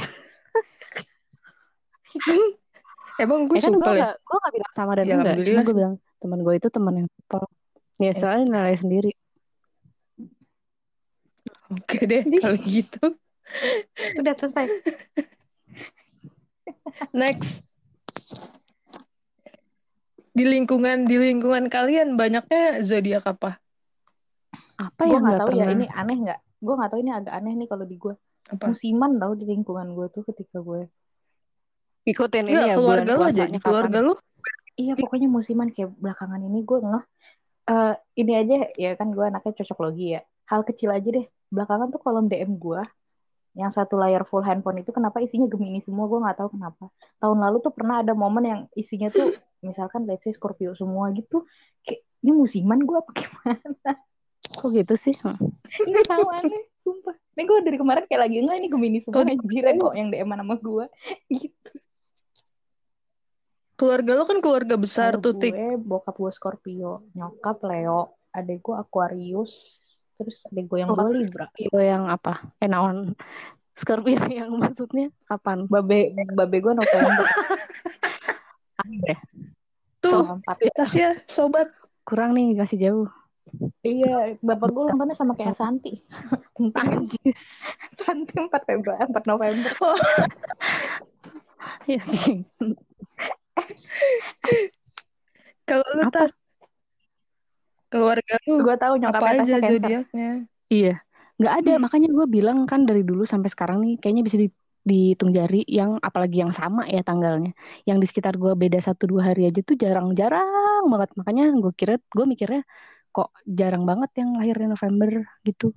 [3.22, 4.04] Emang gue ya kan gue supel ya?
[4.10, 6.94] gak, gue gak bilang sama dan Ya, enggak cuma gue bilang temen gue itu temen
[6.98, 7.42] yang supel
[8.02, 9.10] ya soalnya nilai sendiri
[11.66, 13.18] Oke deh, kalau gitu.
[14.22, 14.70] Udah selesai.
[17.10, 17.66] Next.
[20.36, 23.56] Di lingkungan di lingkungan kalian banyaknya zodiak apa?
[24.76, 26.40] apa Gue yang nggak tahu ya pernah ini aneh nggak.
[26.60, 28.14] Gue nggak tahu ini agak aneh nih kalau di gue.
[28.52, 28.64] Apa?
[28.68, 30.84] Musiman tau di lingkungan gue tuh ketika gue.
[32.06, 33.50] ikutin ini ya keluarga lu aja.
[33.58, 34.14] keluarga lu
[34.78, 37.04] Iya pokoknya musiman kayak belakangan ini gue ngeh.
[37.66, 40.20] Eh ini aja ya kan gue anaknya cocok logi ya.
[40.46, 41.26] Hal kecil aja deh.
[41.48, 42.84] Belakangan tuh kolom DM gue
[43.56, 46.92] yang satu layar full handphone itu kenapa isinya Gemini semua gue nggak tahu kenapa.
[47.18, 51.44] Tahun lalu tuh pernah ada momen yang isinya tuh misalkan let's say Scorpio semua gitu.
[51.80, 53.92] Kayak ini musiman gue apa gimana?
[54.58, 55.36] kok gitu sih Hmm.
[55.66, 57.14] Nggak tahu aneh, sumpah.
[57.34, 60.30] Ini gue dari kemarin kayak lagi enggak ini Gemini semua Kalau- anjir kok yang DM
[60.30, 60.84] sama gue.
[61.34, 61.70] Gitu.
[63.76, 65.52] keluarga lu kan keluarga besar tuh, Tik.
[65.52, 69.52] gue bokap gue Scorpio, nyokap Leo, adek gue Aquarius,
[70.16, 70.96] terus adek gue yang Oh.
[70.96, 71.44] dua Libra.
[71.44, 73.12] Scorpio yang apa eh naon
[73.74, 77.26] Scorpio yang maksudnya kapan Babe babe gue November
[78.86, 79.18] Aneh.
[79.98, 80.56] Tuh, empat.
[80.78, 81.68] Tasya, sobat.
[82.06, 83.08] kurang nih kasih jauh
[83.82, 86.02] Iya, bapak gue tahunnya sama kayak Santi.
[86.74, 87.34] Anjir.
[87.98, 89.72] Santi 4 Februari, 4 November.
[91.86, 92.02] Ya,
[95.66, 96.26] Kalau lu Apa?
[96.26, 96.30] tas
[97.86, 100.30] keluarga lu Gue tahu apa nyokapnya aja zodiaknya?
[100.66, 100.94] Iya,
[101.38, 101.72] nggak ada.
[101.78, 104.54] Makanya gue bilang kan dari dulu sampai sekarang nih, kayaknya bisa di-
[104.86, 107.50] dihitung jari yang apalagi yang sama ya tanggalnya.
[107.82, 111.10] Yang di sekitar gue beda satu dua hari aja tuh jarang-jarang banget.
[111.18, 112.62] Makanya gue kira, gue mikirnya
[113.10, 115.74] kok jarang banget yang lahirnya November gitu.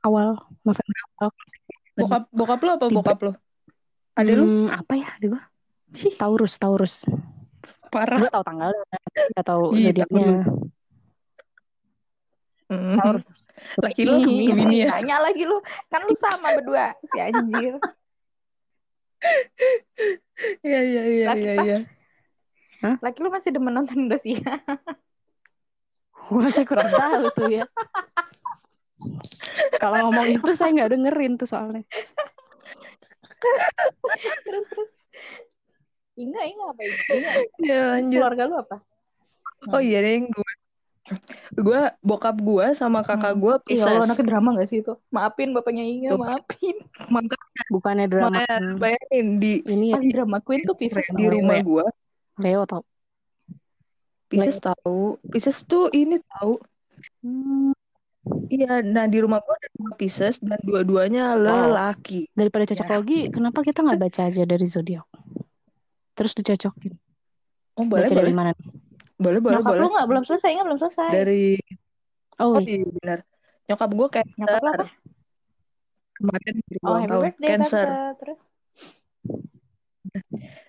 [0.00, 1.30] Awal November awal.
[1.98, 3.32] Bokap bokap lu apa Tiba- bokap lu?
[4.16, 4.44] Ada lu?
[4.48, 5.08] Hmm, apa ya?
[5.20, 5.42] Ada gue.
[6.16, 6.94] Taurus, Taurus.
[7.92, 8.20] Parah.
[8.22, 8.82] Gue tahu tanggalnya,
[9.36, 10.26] nggak tahu Ih, zodiaknya.
[12.68, 12.96] Mm.
[13.00, 13.24] Taurus.
[13.82, 14.94] Laki lu Ih, Gemini ya?
[14.94, 15.58] Nanya lagi lu,
[15.90, 17.74] kan lu sama berdua, si anjir.
[20.62, 21.78] Iya, iya, iya, iya, iya.
[23.02, 24.62] Laki lu masih demen nonton Indosiar.
[26.28, 27.64] gue sih kurang tahu tuh ya
[29.80, 31.82] kalau ngomong itu saya nggak dengerin tuh soalnya
[34.44, 34.90] terus terus
[36.18, 36.82] Inga Inga apa?
[37.14, 37.30] Inga
[37.62, 38.18] Ya lanjut.
[38.20, 38.76] keluarga lu apa
[39.70, 40.52] Oh iya deh gue.
[41.54, 44.04] Gue bokap gue sama kakak gue Iya, lo Pisces.
[44.06, 44.92] anaknya drama gak sih itu?
[45.08, 46.18] Maafin bapaknya Inga, Tuh.
[46.20, 46.76] maafin.
[47.08, 51.84] Makanya bukannya drama makanya bayangin di ini ya drama queen tuh Pisces di rumah gue
[52.38, 52.82] Leo tau
[54.28, 55.16] Pisces tahu.
[55.24, 56.60] Pisces tuh ini tahu.
[57.24, 57.72] Hmm,
[58.48, 62.28] Iya, nah di rumah gue ada dua Pisces dan dua-duanya lelaki.
[62.36, 62.92] daripada cocok Ya.
[62.96, 65.08] logi kenapa kita nggak baca aja dari zodiak
[66.12, 66.92] terus dicocokin
[67.72, 68.68] Oh boleh baca boleh dari mana nih?
[69.18, 69.80] Boleh boleh Nyokap boleh.
[69.82, 71.08] lu gak belum selesai, Inga belum selesai.
[71.10, 71.44] Dari
[72.38, 72.78] oh oh iya.
[72.78, 73.18] iya benar.
[73.68, 74.86] Nyokap gue kayak Nyokap lu apa?
[76.18, 77.86] kemarin Oh, ulang happy tahun birthday Cancer.
[77.86, 78.16] Tante.
[78.18, 78.40] Terus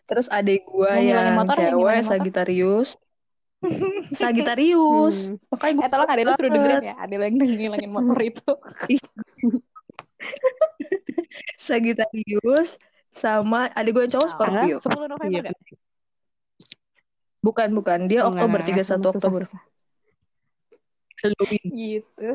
[0.10, 2.02] Terus adik gue Yang motor, cewek.
[2.04, 2.90] Sagittarius.
[4.20, 5.18] Sagittarius.
[5.30, 5.38] Hmm.
[5.54, 6.96] Makanya Eh tolong gue adek lu suruh dengerin ya.
[7.02, 8.52] Adek lu yang ngilangin motor itu.
[11.58, 12.78] Sagittarius
[13.10, 14.78] sama adik gue yang cowok Scorpio.
[14.82, 15.42] Tanggal 10 November Iya.
[15.50, 15.58] gak?
[17.40, 18.00] Bukan, bukan.
[18.12, 19.42] Dia Oh, Oktober, nggak, nggak, 31 susah, Oktober.
[19.48, 19.62] susah.
[21.20, 21.66] Halloween.
[21.72, 22.28] Gitu.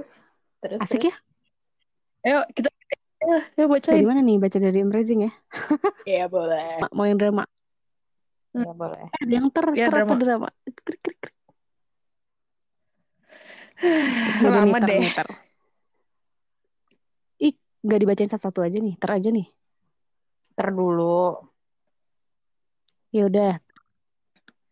[0.61, 1.15] Terus asik ya
[2.25, 2.69] Ayo, kita
[3.21, 5.33] ya, ya dari mana nih baca dari Embracing ya
[6.09, 6.81] Iya boleh.
[6.85, 7.45] Ma- mau yang drama
[8.55, 9.05] Iya boleh.
[9.13, 10.15] eh, ada yang ter Ya, ter apa drama.
[10.21, 11.23] drama Krik, krik, krik.
[14.41, 14.99] Yaudah nih, Lama ter, deh.
[15.05, 15.29] nih, ter.
[17.45, 17.53] ih
[17.85, 19.47] nggak dibacain satu-satu aja nih ter aja nih
[20.57, 21.35] Ter dulu.
[23.13, 23.29] ya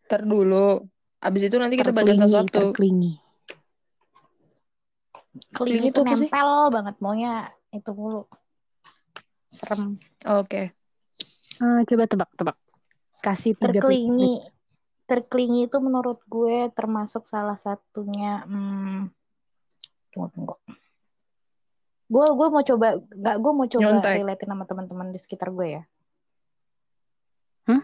[0.07, 0.83] Ntar dulu.
[1.23, 2.51] Abis itu nanti kita baca terklingi sesuatu.
[2.51, 3.13] terklingi
[5.33, 6.29] Keling itu apa sih?
[6.29, 8.29] nempel banget maunya itu mulu.
[9.49, 9.97] Serem.
[10.25, 10.73] Oke.
[11.61, 12.57] ah, coba tebak tebak
[13.23, 14.43] kasih tiga Terkelingi.
[15.03, 19.09] Terkelingi itu menurut gue termasuk salah satunya hmm,
[20.13, 20.55] tunggu tunggu.
[22.09, 24.15] Gue gue mau coba nggak gue mau coba Nyontek.
[24.21, 25.83] relatein sama teman-teman di sekitar gue ya.
[27.69, 27.83] Hah?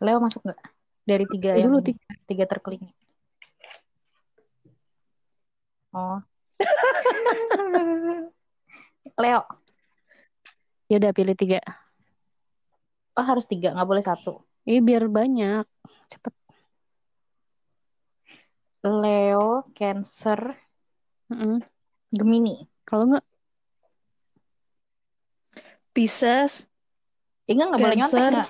[0.00, 0.60] Leo masuk nggak?
[1.06, 2.02] Dari tiga Eh, yang dulu tiga.
[2.26, 2.90] tiga terkelingi.
[5.94, 6.18] Oh.
[9.16, 9.40] Leo.
[10.90, 11.58] ya udah pilih tiga
[13.16, 14.44] Oh harus tiga, nggak boleh satu.
[14.68, 15.64] ini biar banyak
[16.12, 16.34] cepet
[18.84, 20.40] Leo, Cancer,
[21.26, 21.58] Mm-mm.
[22.12, 22.54] Gemini.
[22.84, 23.24] kalau nggak
[25.90, 26.68] Pisces,
[27.48, 28.48] Ingat nggak boleh nyontek nggak?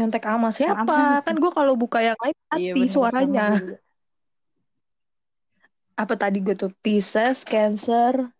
[0.00, 0.80] Nyontek sama siapa?
[0.88, 1.20] Sama.
[1.20, 3.44] Kan gue kalau buka yang lain Iya, mati bener, suaranya.
[3.60, 3.76] juga.
[5.94, 6.72] Apa tadi gue tuh?
[6.80, 8.32] Pisces, Cancer,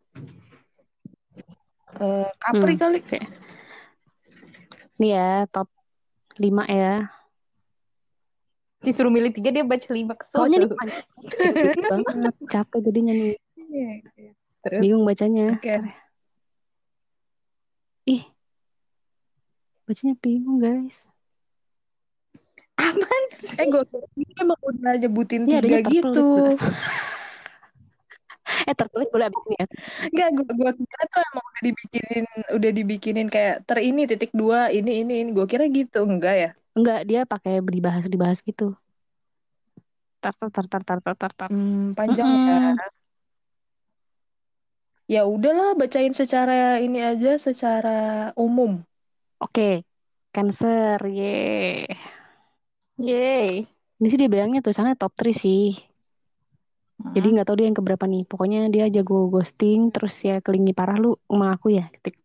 [2.01, 2.81] eh Capri Hmm.
[2.81, 2.99] kali.
[4.97, 5.69] nih ya top
[6.37, 7.09] lima ya
[8.81, 10.41] Disuruh milih tiga dia baca lima kesel.
[10.41, 14.33] soalnya nih panjang banget capek jadinya nih Iya, iya.
[14.65, 15.77] Terus bingung bacanya Oke.
[18.09, 18.25] ih
[19.85, 21.10] bacanya bingung guys
[22.91, 23.57] Apaan sih?
[23.63, 23.83] Eh gue
[24.43, 26.59] emang udah nyebutin ya, tiga gitu.
[28.69, 29.67] eh tertulis boleh abis ya?
[30.11, 34.75] Enggak, gue gue kira tuh emang udah dibikinin udah dibikinin kayak ter ini titik dua
[34.75, 36.51] ini ini ini gue kira gitu enggak ya?
[36.75, 38.75] Enggak dia pakai dibahas dibahas gitu.
[40.21, 41.49] Tar tar tar tar tar tar tar.
[41.49, 42.77] Hmm, panjang mm -hmm.
[42.77, 42.91] ya
[45.11, 48.79] ya udahlah bacain secara ini aja secara umum.
[49.43, 49.75] Oke, okay.
[50.31, 51.83] Cancer, ye.
[53.01, 53.65] Yeay.
[53.97, 55.73] ini sih dia bilangnya tulisannya top 3 sih
[57.01, 61.01] jadi nggak tahu dia yang keberapa nih pokoknya dia jago ghosting terus ya kelingi parah
[61.01, 62.21] lu sama aku ya Ketik.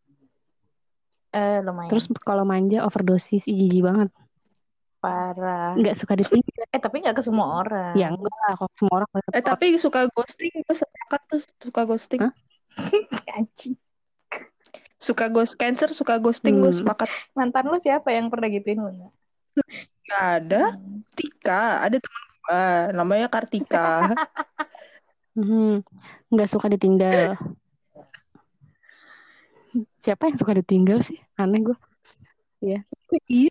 [1.31, 1.87] eh lumayan.
[1.87, 4.11] terus kalau manja overdosis jijik banget
[4.99, 5.75] parah.
[5.79, 7.95] nggak suka ditinggal Eh tapi nggak ke semua orang.
[7.95, 12.19] ya enggak lah kok semua orang Eh tapi suka ghosting, gue sepakat tuh suka ghosting.
[12.19, 12.33] Hah?
[13.39, 13.79] Anjing.
[14.99, 16.79] Suka ghost cancer, suka ghosting gue Hmm.
[16.83, 17.07] sepakat.
[17.31, 19.13] Mantan lu siapa yang pernah gituin lu nggak?
[20.05, 20.63] Gak ada.
[20.77, 21.01] Hmm.
[21.15, 23.89] Tika, ada teman gue, namanya Kartika.
[25.35, 25.83] Mhm.
[26.31, 27.35] nggak suka ditinggal
[29.99, 31.77] siapa yang suka ditinggal sih aneh gue
[32.63, 32.87] iya,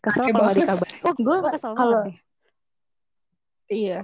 [0.00, 0.64] kesel aneh kalau nggak banget.
[0.64, 2.02] dikabar Oh, gue kesel kalau
[3.68, 4.00] iya.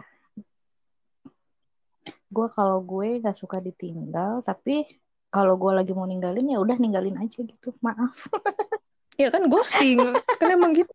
[2.31, 4.87] Gue kalau gue nggak suka ditinggal, tapi
[5.35, 7.75] kalau gue lagi mau ninggalin ya udah ninggalin aja gitu.
[7.83, 8.31] Maaf.
[9.19, 9.99] Iya kan ghosting,
[10.39, 10.95] kan emang gitu.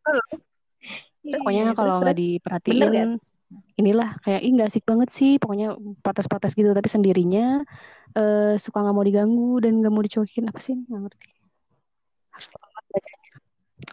[1.26, 3.12] Pokoknya Iya, kalau nggak diperhatiin Bener kan?
[3.76, 7.62] inilah kayak ih nggak asik banget sih pokoknya protes-protes gitu tapi sendirinya
[8.14, 11.28] eh, suka nggak mau diganggu dan nggak mau dicuekin apa sih nggak ngerti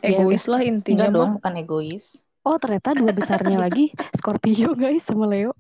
[0.03, 1.19] Iya, Egois lah intinya Enggak mah.
[1.19, 2.05] dong, bukan egois.
[2.43, 5.55] oh ternyata dua besarnya lagi Scorpio guys sama Leo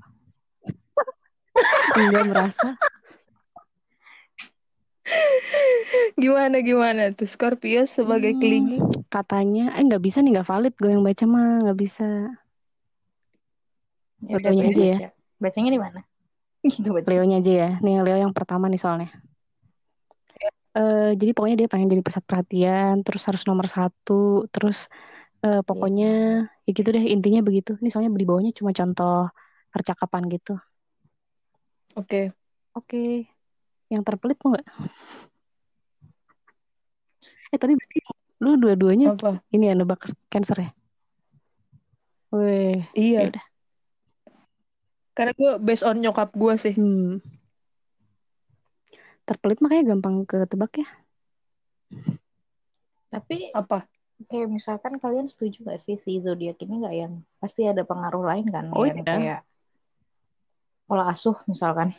[1.98, 2.68] enggak merasa.
[6.22, 8.78] Gimana gimana tuh Scorpio sebagai Hmm, clingy?
[9.14, 12.04] katanya, eh nggak bisa nih nggak valid gue yang baca mah nggak bisa.
[14.28, 14.98] Ya udah Leonya aja ya.
[14.98, 15.04] baca.
[15.42, 16.00] Bacanya di mana?
[16.74, 17.10] Gitu baca.
[17.10, 17.68] Leonya aja ya.
[17.84, 19.08] Nih Leo yang pertama nih soalnya.
[20.76, 24.12] Eh, jadi pokoknya dia pengen jadi pusat perhatian, terus harus nomor satu,
[24.52, 24.76] terus
[25.44, 26.06] eh, pokoknya
[26.66, 27.70] ya gitu deh intinya begitu.
[27.80, 29.12] Ini soalnya di bawahnya cuma contoh
[29.74, 30.52] percakapan gitu.
[31.94, 32.32] Oke.
[32.74, 33.28] Oke,
[33.92, 34.66] yang terpelit mau nggak?
[37.52, 37.98] Eh tadi berarti
[38.40, 39.44] lu dua-duanya Apa?
[39.52, 40.70] ini ya nebak cancer ya?
[42.32, 43.28] Weh, Iya.
[43.28, 43.44] yaudah.
[45.12, 46.72] Karena gue based on nyokap gue sih.
[46.72, 47.20] Hmm.
[49.28, 50.88] Terpelit makanya gampang ketebak ya.
[53.12, 53.84] Tapi Apa?
[54.32, 58.46] kayak misalkan kalian setuju gak sih si zodiak ini nggak yang pasti ada pengaruh lain
[58.48, 59.04] kan Oh, yang iya.
[59.04, 59.40] kayak
[60.88, 61.92] pola asuh misalkan.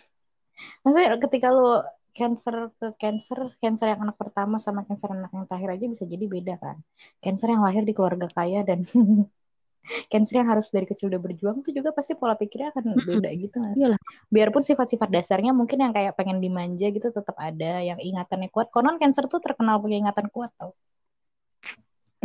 [0.83, 5.69] Maksudnya ketika lo cancer ke cancer, cancer yang anak pertama sama cancer anak yang terakhir
[5.75, 6.77] aja bisa jadi beda kan.
[7.19, 8.85] Cancer yang lahir di keluarga kaya dan
[10.11, 13.57] cancer yang harus dari kecil udah berjuang tuh juga pasti pola pikirnya akan beda gitu
[13.73, 13.81] sih?
[13.81, 13.99] Iyalah.
[14.29, 18.69] Biarpun sifat-sifat dasarnya mungkin yang kayak pengen dimanja gitu tetap ada, yang ingatannya kuat.
[18.69, 20.77] Konon cancer tuh terkenal punya ingatan kuat tau.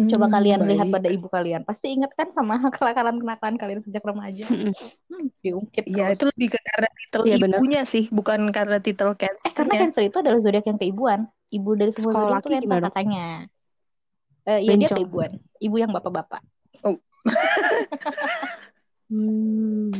[0.06, 0.94] Coba Hmm, kalian lihat baik.
[0.94, 4.46] pada ibu kalian, pasti ingat kan sama kenakalan-kenakalan kalian sejak remaja.
[4.46, 4.72] Mm-mm.
[5.10, 6.16] Hmm, diungkit Iya, terus.
[6.16, 7.58] itu lebih ke karena titel Iya, benar.
[7.60, 9.80] ibunya sih, bukan karena titel Eh, karena cancernya.
[9.80, 11.20] Cancer itu adalah zodiak yang keibuan.
[11.50, 13.24] Ibu dari semua zodiak itu Cancer katanya.
[14.48, 15.30] Eh, ya dia keibuan.
[15.60, 16.42] Ibu yang bapak-bapak.
[19.10, 19.90] Hmm.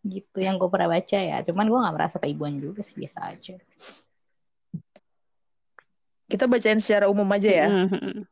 [0.00, 1.36] Gitu yang gue pernah baca ya.
[1.46, 3.54] Cuman gue nggak merasa keibuan juga sih, biasa aja.
[6.30, 7.68] Kita bacain secara umum aja ya.
[7.68, 8.22] Mm-mm.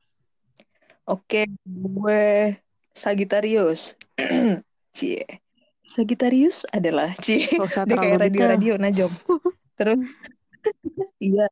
[1.08, 2.54] Oke, gue
[2.94, 3.98] Sagittarius.
[4.96, 5.26] Cie.
[5.88, 7.48] Sagittarius adalah Cie.
[7.88, 9.10] Dia kayak radio-radio najom.
[9.78, 9.98] Terus
[11.22, 11.50] iya.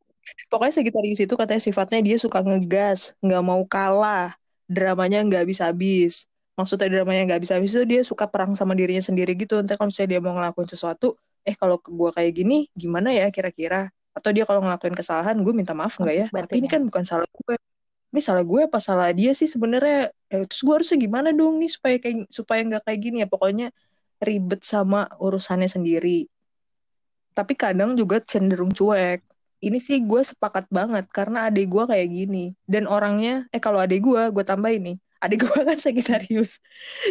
[0.50, 4.34] Pokoknya Sagittarius itu katanya sifatnya dia suka ngegas, nggak mau kalah,
[4.66, 6.26] dramanya nggak habis-habis.
[6.58, 9.54] Maksudnya dramanya nggak habis-habis itu dia suka perang sama dirinya sendiri gitu.
[9.54, 11.14] Nanti kalau misalnya dia mau ngelakuin sesuatu,
[11.46, 13.86] eh kalau gue kayak gini, gimana ya kira-kira?
[14.16, 16.26] Atau dia kalau ngelakuin kesalahan, gue minta maaf nggak ya?
[16.32, 16.72] Batin Tapi ini ya.
[16.72, 17.54] kan bukan salah gue.
[18.16, 20.08] Ini salah gue apa salah dia sih sebenarnya?
[20.32, 23.28] Eh, terus gue harusnya gimana dong nih supaya kayak supaya nggak kayak gini ya?
[23.28, 23.66] Pokoknya
[24.24, 26.24] ribet sama urusannya sendiri.
[27.36, 29.20] Tapi kadang juga cenderung cuek.
[29.60, 32.56] Ini sih gue sepakat banget karena adik gue kayak gini.
[32.64, 34.96] Dan orangnya, eh kalau adik gue, gue tambahin nih.
[35.26, 36.62] Adik gue kan Sagittarius.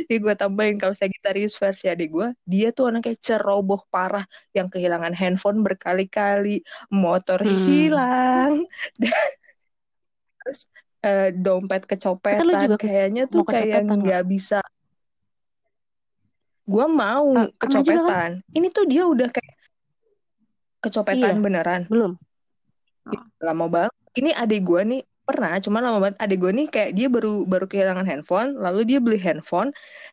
[0.07, 4.23] Jadi gue tambahin kalau Sagittarius versi adik gue, dia tuh anaknya ceroboh parah
[4.55, 7.51] yang kehilangan handphone berkali-kali, motor Hmm.
[7.51, 8.63] hilang,
[9.03, 9.27] dan
[10.39, 10.59] terus
[11.03, 12.47] eh, dompet kecopetan.
[12.71, 14.63] juga Kayaknya tuh kayak nggak bisa.
[16.65, 17.51] Gue mau kan?
[17.61, 18.31] kecopetan.
[18.55, 19.55] Ini tuh dia udah kayak
[20.81, 21.43] kecopetan Iya.
[21.43, 21.81] beneran.
[21.91, 22.13] Belum.
[23.37, 23.93] lama banget.
[24.17, 26.17] Ini adik gue nih pernah, cuman lama banget.
[26.23, 29.69] Adik gue nih kayak dia baru baru kehilangan handphone, lalu dia beli handphone,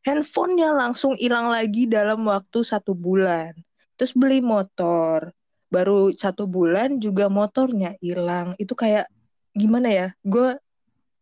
[0.06, 3.52] handphonenya langsung hilang lagi dalam waktu satu bulan.
[4.00, 5.30] Terus beli motor,
[5.72, 8.56] baru satu bulan juga motornya hilang.
[8.56, 9.06] Itu kayak
[9.54, 10.06] gimana ya?
[10.24, 10.56] Gue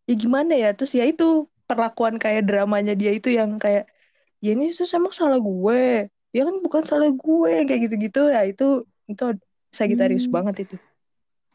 [0.09, 0.69] ya gimana ya?
[0.77, 3.87] Terus ya itu perlakuan kayak dramanya dia itu yang kayak
[4.43, 6.07] ya ini terus emang salah gue.
[6.31, 9.23] Ya kan bukan salah gue kayak gitu-gitu ya itu itu
[9.71, 10.35] Sagittarius Hmm.
[10.35, 10.75] banget itu.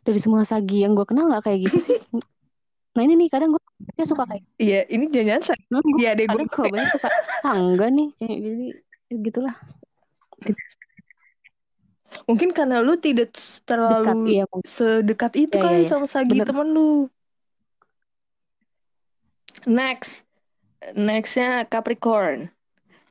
[0.06, 1.98] Dari semua sagi yang gue kenal nggak kayak gitu sih.
[2.96, 3.60] Nah ini nih kadang gue
[3.92, 5.60] dia suka kayak Iya, ini jangan-jangan saya.
[5.68, 7.08] gue Iya, adek gue kadang suka
[7.52, 8.66] enggak nih Kayak jadi
[9.20, 9.56] gitulah
[12.24, 14.64] mungkin karena lu tidak dekat terlalu iya mungkin.
[14.64, 15.90] sedekat itu Iya, kali iya, iya.
[15.92, 16.46] sama Sagi Bener.
[16.48, 16.90] temen lu.
[19.68, 20.24] Next,
[20.96, 22.48] nextnya Capricorn.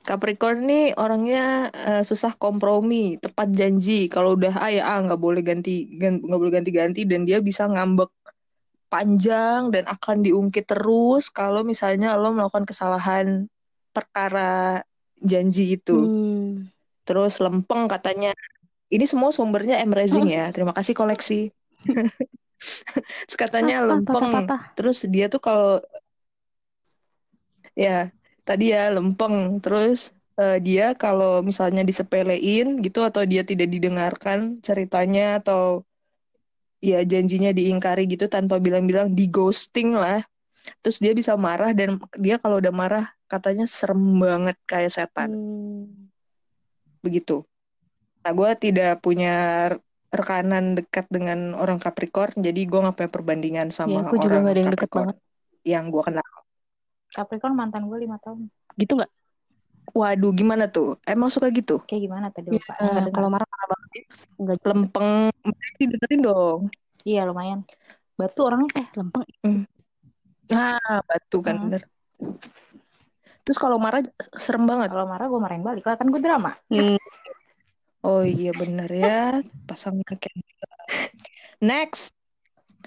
[0.05, 4.05] Capricorn nih orangnya eh, susah kompromi, tepat janji.
[4.05, 7.65] Kalau udah A ya A nggak boleh ganti gan- nggak boleh ganti-ganti dan dia bisa
[7.65, 8.13] ngambek
[8.85, 13.49] panjang dan akan diungkit terus kalau misalnya lo melakukan kesalahan
[13.89, 14.85] perkara
[15.17, 16.05] janji itu.
[16.05, 16.69] Hmm.
[17.03, 18.31] Terus lempeng katanya.
[18.85, 20.53] Ini semua sumbernya M Rising ya.
[20.53, 21.49] Terima kasih koleksi.
[23.25, 24.31] Terus katanya Patah, lempeng.
[24.77, 25.81] Terus dia tuh kalau
[27.73, 28.13] ya
[28.47, 29.35] tadi ya lempeng.
[29.63, 35.83] Terus eh, dia kalau misalnya disepelein gitu atau dia tidak didengarkan ceritanya atau
[36.83, 40.21] ya janjinya diingkari gitu tanpa bilang-bilang di ghosting lah.
[40.81, 46.09] Terus dia bisa marah dan dia kalau udah marah katanya serem banget kayak setan Hmm.
[47.05, 47.45] begitu.
[48.25, 49.29] Nah, gue tidak punya
[50.09, 54.49] rekanan dekat dengan orang Capricorn, jadi gue nggak punya perbandingan Ya, sama aku juga orang
[54.49, 55.17] ada yang deket Capricorn banget.
[55.65, 56.44] yang gue kenal.
[57.15, 58.51] Capricorn mantan gue lima tahun.
[58.75, 59.11] Gitu nggak?
[59.95, 60.99] Waduh, gimana tuh?
[61.07, 61.79] Emang suka gitu?
[61.87, 62.73] Kayak gimana tadi Iya, lupa?
[62.75, 63.31] Yang nggak kalau dengar.
[63.39, 64.03] marah marah banget ya.
[64.35, 65.09] Enggak Lempeng.
[65.79, 66.59] Dengerin dong.
[67.07, 67.59] Iya lumayan.
[68.19, 69.23] Batu orangnya eh lempeng.
[70.51, 71.63] Nah, batu kan Hmm.
[71.71, 71.81] bener.
[73.45, 74.01] Terus kalau marah
[74.35, 74.89] serem banget.
[74.91, 76.51] kalau marah gue marahin balik lah kan gue drama.
[76.67, 76.99] Hmm.
[78.05, 79.41] Oh iya bener ya.
[79.65, 80.29] Pasang kayak
[81.57, 82.13] Next.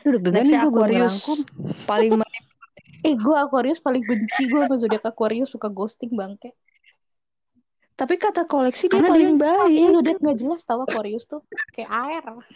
[0.07, 1.17] Aduh, deg-degan Next gue belum Aquarius.
[1.91, 2.15] Paling
[3.07, 6.51] Eh gue Aquarius paling benci gue sama zodiak Aquarius suka ghosting bangke.
[7.99, 9.95] Tapi kata koleksi dia Karena paling Iya baik.
[9.99, 11.43] zodiak nggak jelas tahu Aquarius tuh
[11.75, 12.23] kayak air.
[12.27, 12.53] Oke.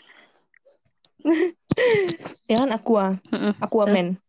[2.50, 3.07] Ya kan Aqua.
[3.62, 4.20] Aquaman.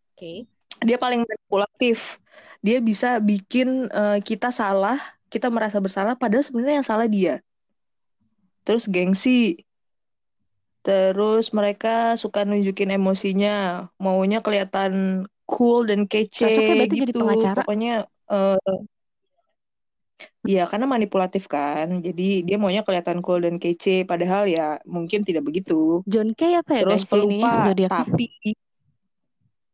[0.83, 2.21] Dia paling manipulatif.
[2.63, 4.95] Dia bisa bikin eh, kita salah,
[5.27, 7.43] kita merasa bersalah padahal sebenarnya yang salah dia.
[8.63, 9.67] Terus gengsi.
[10.83, 17.19] Terus mereka suka nunjukin emosinya, maunya kelihatan cool dan kece Cocoknya berarti jadi gitu.
[17.21, 17.61] pengacara.
[17.63, 17.93] Pokoknya
[18.31, 18.79] eh
[20.43, 22.03] Iya, karena manipulatif kan.
[22.03, 26.03] Jadi dia maunya kelihatan cool dan kece, padahal ya mungkin tidak begitu.
[26.03, 28.03] John Kay apa ya Terus pelupa, zodiaknya?
[28.03, 28.27] tapi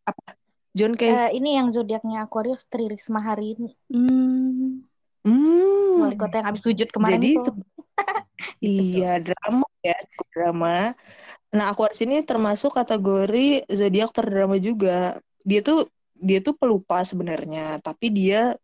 [0.06, 0.38] apa?
[0.78, 1.10] John Kay.
[1.10, 4.86] Eh, ini yang zodiaknya Aquarius Tri Risma hari ini Hmm.
[5.26, 6.06] Hmm.
[6.06, 7.42] wali kota yang habis sujud kemarin Jadi itu.
[7.42, 7.52] itu
[8.64, 9.98] iya drama ya,
[10.32, 10.94] drama.
[11.50, 15.18] Nah, Aquarius ini termasuk kategori zodiak terdrama juga.
[15.44, 15.88] Dia tuh
[16.20, 18.60] dia tuh pelupa sebenarnya, tapi dia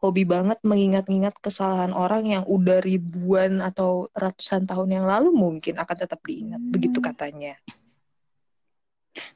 [0.00, 5.96] hobi banget mengingat-ingat kesalahan orang yang udah ribuan atau ratusan tahun yang lalu mungkin akan
[5.96, 6.60] tetap diingat.
[6.60, 7.08] Begitu Hmm.
[7.08, 7.54] katanya.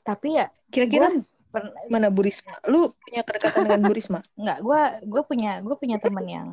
[0.05, 1.09] Tapi ya Kira-kira
[1.48, 2.61] pernah mana Bu Risma?
[2.68, 4.20] Lu punya kedekatan dengan Bu Risma?
[4.42, 6.48] nggak gue gue punya gue punya temen yang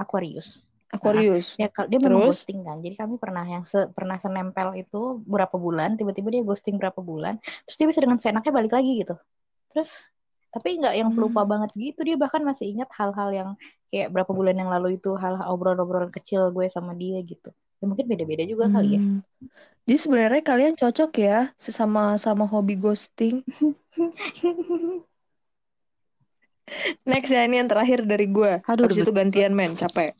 [0.00, 0.64] Aquarius.
[0.94, 1.58] Aquarius.
[1.58, 2.40] Ya kalau dia memang Terus?
[2.40, 2.78] ghosting kan.
[2.78, 7.42] Jadi kami pernah yang se, pernah senempel itu berapa bulan, tiba-tiba dia ghosting berapa bulan,
[7.66, 9.18] terus dia bisa dengan seenaknya balik lagi gitu.
[9.74, 9.90] Terus
[10.54, 11.16] tapi nggak yang Hmm.
[11.18, 13.50] pelupa banget gitu, dia bahkan masih ingat hal-hal yang
[13.90, 17.50] kayak berapa bulan yang lalu itu hal obrolan-obrolan kecil gue sama dia gitu.
[17.82, 19.00] Ya mungkin beda-beda juga kali ya.
[19.02, 19.18] Hmm.
[19.84, 23.42] Jadi sebenarnya kalian cocok ya sesama sama hobi ghosting.
[27.04, 28.64] Next ya ini yang terakhir dari gue.
[28.64, 30.16] Aduh, Habis itu gantian men, capek.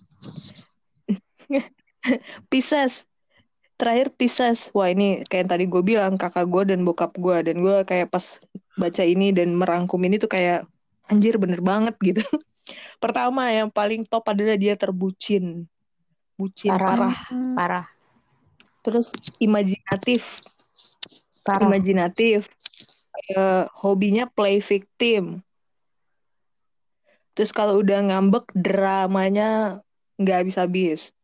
[2.51, 3.09] Pisces.
[3.75, 4.71] Terakhir Pisces.
[4.71, 7.37] Wah ini kayak yang tadi gue bilang kakak gue dan bokap gue.
[7.43, 8.39] Dan gue kayak pas
[8.79, 10.67] baca ini dan merangkum ini tuh kayak
[11.11, 12.23] anjir bener banget gitu.
[13.03, 15.67] Pertama yang paling top adalah dia terbucin.
[16.35, 16.89] Bucin Parah.
[16.91, 17.17] parah.
[17.31, 17.55] Hmm.
[17.55, 17.87] Parah,
[18.83, 20.43] Terus imajinatif.
[21.47, 21.69] parah.
[21.69, 22.49] imajinatif
[23.25, 25.41] Eh, hobinya play victim
[27.33, 29.81] terus kalau udah ngambek dramanya
[30.21, 31.15] nggak habis-habis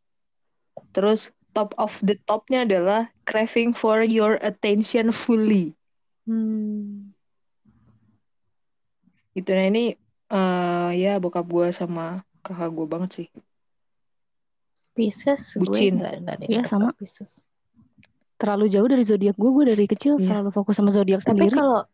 [0.89, 5.75] terus top of the topnya adalah craving for your attention fully
[6.21, 7.11] Hmm.
[9.33, 9.97] gitu nah ini
[10.31, 13.27] eh, ya bokap gue sama kakak gue banget sih
[14.91, 16.03] Pisces gue Bucin.
[16.51, 16.91] Iya, sama.
[16.99, 17.39] Pisces.
[18.35, 20.43] Terlalu jauh dari zodiak gue, gue dari kecil Iya.
[20.43, 21.55] selalu fokus sama zodiak Tapi sendiri.
[21.55, 21.87] kalau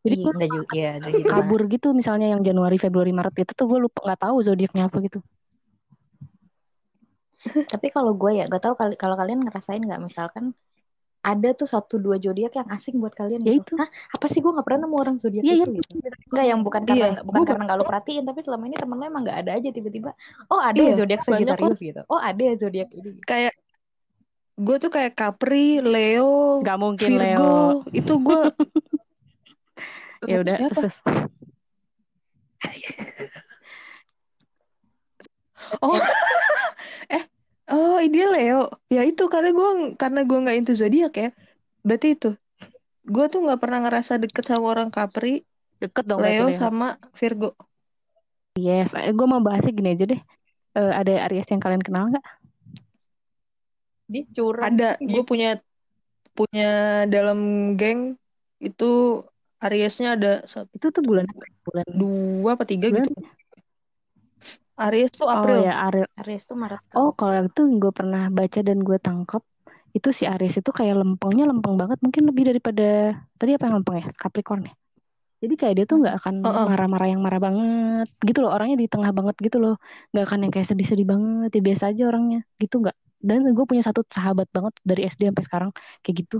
[0.00, 3.78] Jadi gue juga, ya gitu kabur gitu misalnya yang Januari, Februari, Maret itu tuh gue
[3.84, 5.20] lupa nggak tahu zodiaknya apa gitu.
[7.44, 10.52] Tapi kalau gue ya tahu kali kalau kalian ngerasain nggak misalkan
[11.20, 13.72] ada tuh satu dua zodiak yang asing buat kalian Ya gitu.
[13.72, 13.74] itu.
[13.76, 15.68] Hah, apa sih gue nggak pernah nemu orang zodiak iya.
[15.68, 15.96] itu gitu.
[16.32, 19.04] Enggak yang bukan karena Iya, bukan karena nggak lo perhatiin tapi selama ini temen lo
[19.04, 20.10] emang nggak ada aja tiba-tiba.
[20.48, 22.00] Oh ada Iya, ya zodiak Sagittarius gitu.
[22.08, 23.20] Oh ada ya zodiak ini.
[23.28, 23.52] kayak
[24.60, 27.96] gue tuh kayak Capri Leo Gak mungkin Virgo Leo.
[27.96, 28.40] itu gue
[30.28, 31.00] Ya udah terus.
[35.80, 35.96] Oh,
[37.14, 37.24] eh,
[37.70, 38.70] oh dia Leo.
[38.90, 41.28] Ya itu karena gue karena gue nggak into zodiak ya.
[41.86, 42.30] Berarti itu.
[43.06, 45.42] Gue tuh nggak pernah ngerasa deket sama orang Capri,
[45.80, 46.60] Deket dong berarti Leo Leo.
[46.60, 47.56] sama Virgo.
[48.58, 50.20] Yes, gue mau bahasnya gini aja deh.
[50.76, 52.26] Eh, ada Aries yang kalian kenal nggak?
[54.10, 54.66] Dia curang.
[54.74, 55.58] Ada, gue punya
[56.34, 56.68] punya
[57.10, 57.38] dalam
[57.76, 58.16] geng
[58.62, 59.22] itu
[59.60, 61.44] Ariesnya ada satu, Itu tuh bulan apa?
[61.68, 61.86] Bulan.
[61.92, 63.04] dua apa tiga Bulan?
[63.04, 63.12] gitu.
[64.86, 65.60] Aries tuh Oh April.
[65.64, 66.08] ya Aries.
[66.20, 66.82] Aries tuh Maret.
[66.98, 69.42] Oh kalau itu gue pernah baca dan gue tangkap
[69.96, 72.84] itu si Aries itu kayak lempengnya lempeng banget mungkin lebih daripada
[73.38, 74.72] tadi apa yang lempeng ya Capricorn ya.
[75.42, 76.68] Jadi kayak dia tuh nggak akan Heeh.
[76.68, 79.74] marah-marah yang marah banget gitu loh orangnya di tengah banget gitu loh
[80.12, 82.96] nggak akan yang kayak sedih-sedih banget ya biasa aja orangnya gitu nggak
[83.28, 85.70] dan gue punya satu sahabat banget dari SD sampai sekarang
[86.04, 86.36] kayak gitu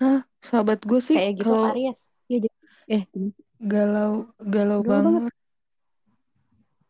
[0.00, 2.00] Hah, sahabat gue sih Kayak gitu kalau Aries.
[2.30, 2.48] ya jadi
[2.94, 3.02] eh
[3.70, 4.12] galau
[4.52, 5.22] galau Galau banget.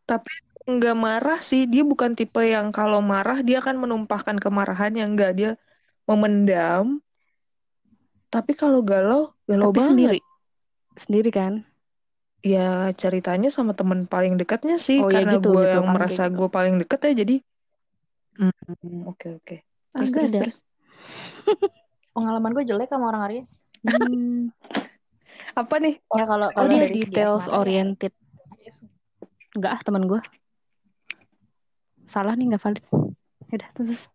[0.09, 0.31] Tapi
[0.75, 5.51] nggak marah sih, dia bukan tipe yang kalau marah dia akan menumpahkan kemarahannya enggak dia
[6.09, 6.87] memendam.
[8.33, 9.89] Tapi kalau galau, galau tapi banget.
[9.89, 10.19] sendiri
[11.03, 11.53] sendiri kan
[12.53, 12.69] ya
[13.03, 16.23] ceritanya sama temen paling dekatnya sih Oh, ya karena gitu, gue gitu, yang kan, merasa
[16.23, 16.39] gitu.
[16.39, 17.35] gue paling deket ya jadi
[18.39, 19.57] Hmm, oke oke
[19.97, 20.41] Ah, terus nggak terus ada.
[20.41, 20.57] terus
[22.15, 23.51] Pengalaman gue jelek sama orang Aries.
[23.85, 24.51] Hmm.
[25.61, 27.85] apa nih Ya kalau Oh kalau dia dari segi details asmara ya.
[29.57, 30.21] Enggak ah teman gue.
[32.09, 32.85] Salah nih nggak valid.
[33.53, 34.09] Yaudah terus.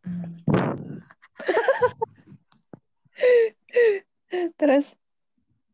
[4.60, 4.98] terus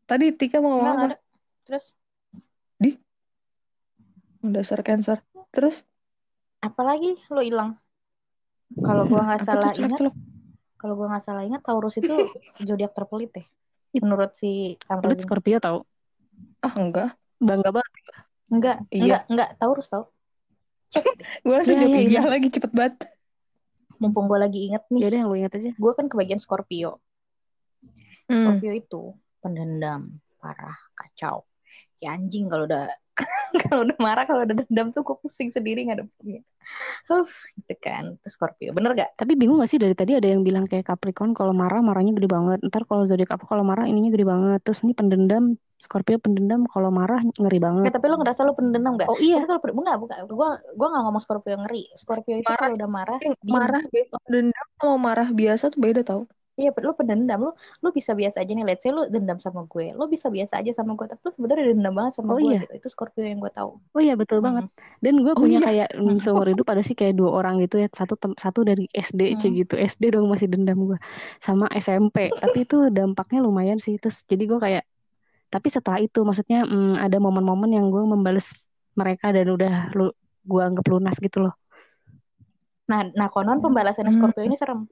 [0.04, 1.16] tadi Tika mau ngomong apa.
[1.64, 1.92] Terus
[4.40, 5.20] dasar cancer
[5.52, 5.84] terus
[6.64, 7.76] apalagi lo hilang?
[8.80, 10.00] Kalau gua nggak tuh salah ingat,
[10.80, 12.14] kalau gua nggak salah ingat Taurus itu
[12.68, 13.44] zodiak terpelit ya.
[14.00, 15.26] Menurut si Pelit Amrazing.
[15.26, 15.78] Scorpio tau.
[16.60, 17.92] ah enggak Bangga banget.
[18.50, 19.00] Enggak, Iya.
[19.00, 20.04] enggak, enggak Taurus tau.
[21.46, 22.94] gue langsung Ya, jawab ya, iya lagi cepet banget
[24.00, 25.70] Mumpung gua lagi inget nih, Yaudah yang lu ingat aja.
[25.76, 26.98] gua kan kebagian Scorpio.
[28.26, 28.32] Hmm.
[28.32, 29.02] Scorpio itu
[29.44, 31.44] pendendam, parah, kacau.
[32.00, 32.88] Kayak anjing kalau udah
[33.68, 36.40] kalau udah marah, kalau udah dendam tuh gue pusing sendiri ngadepinnya.
[37.12, 37.28] Huh,
[37.60, 38.16] gitu kan.
[38.16, 38.72] Itu Scorpio.
[38.72, 39.12] Bener gak?
[39.20, 42.24] Tapi bingung gak sih dari tadi ada yang bilang kayak Capricorn kalau marah marahnya gede
[42.30, 42.64] banget.
[42.64, 44.64] Ntar kalau zodiak apa kalau marah ininya gede banget.
[44.64, 47.82] Terus ini pendendam Scorpio pendendam kalau marah ngeri banget.
[47.84, 49.08] Nggak, tapi lo ngerasa lo pendendam gak?
[49.10, 49.36] Oh iya.
[49.40, 50.16] Tapi kalau enggak, bukan.
[50.38, 51.82] Gua gua nggak ngomong Scorpio ngeri.
[52.00, 53.54] Scorpio itu kalau udah marah, Yang diem.
[53.56, 53.82] marah
[54.32, 56.22] dendam sama marah biasa tuh beda tau
[56.60, 57.38] Iya, lo pendendam.
[57.46, 57.50] Lo
[57.82, 58.64] lo bisa biasa aja nih.
[58.68, 59.84] Let's say lo dendam sama gue.
[59.98, 61.06] Lo bisa biasa aja sama gue.
[61.08, 62.60] Tapi lo sebenarnya dendam banget sama Oh gue iya.
[62.62, 62.72] gitu.
[62.78, 63.70] Itu Scorpio yang gue tahu.
[63.96, 64.64] Oh iya betul banget.
[65.04, 65.66] Dan gue Oh punya iya.
[65.66, 67.86] kayak mm, seumur hidup ada sih kayak dua orang gitu ya.
[68.00, 69.38] Satu tem- satu dari SD Hmm.
[69.40, 69.74] cie gitu.
[69.90, 70.98] SD dong masih dendam gue.
[71.46, 72.16] Sama SMP.
[72.42, 73.94] Tapi itu dampaknya lumayan sih.
[74.02, 74.82] Terus jadi gue kayak.
[75.50, 80.14] Tapi setelah itu maksudnya mm, ada momen-momen yang gue membales mereka dan udah lu
[80.46, 81.54] gue anggap lunas gitu loh.
[82.86, 84.18] Nah, nah konon pembalasannya Hmm.
[84.18, 84.86] Scorpio ini serem.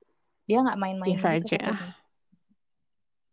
[0.51, 1.55] Dia nggak main-main Biasa gitu.
[1.55, 1.95] aja.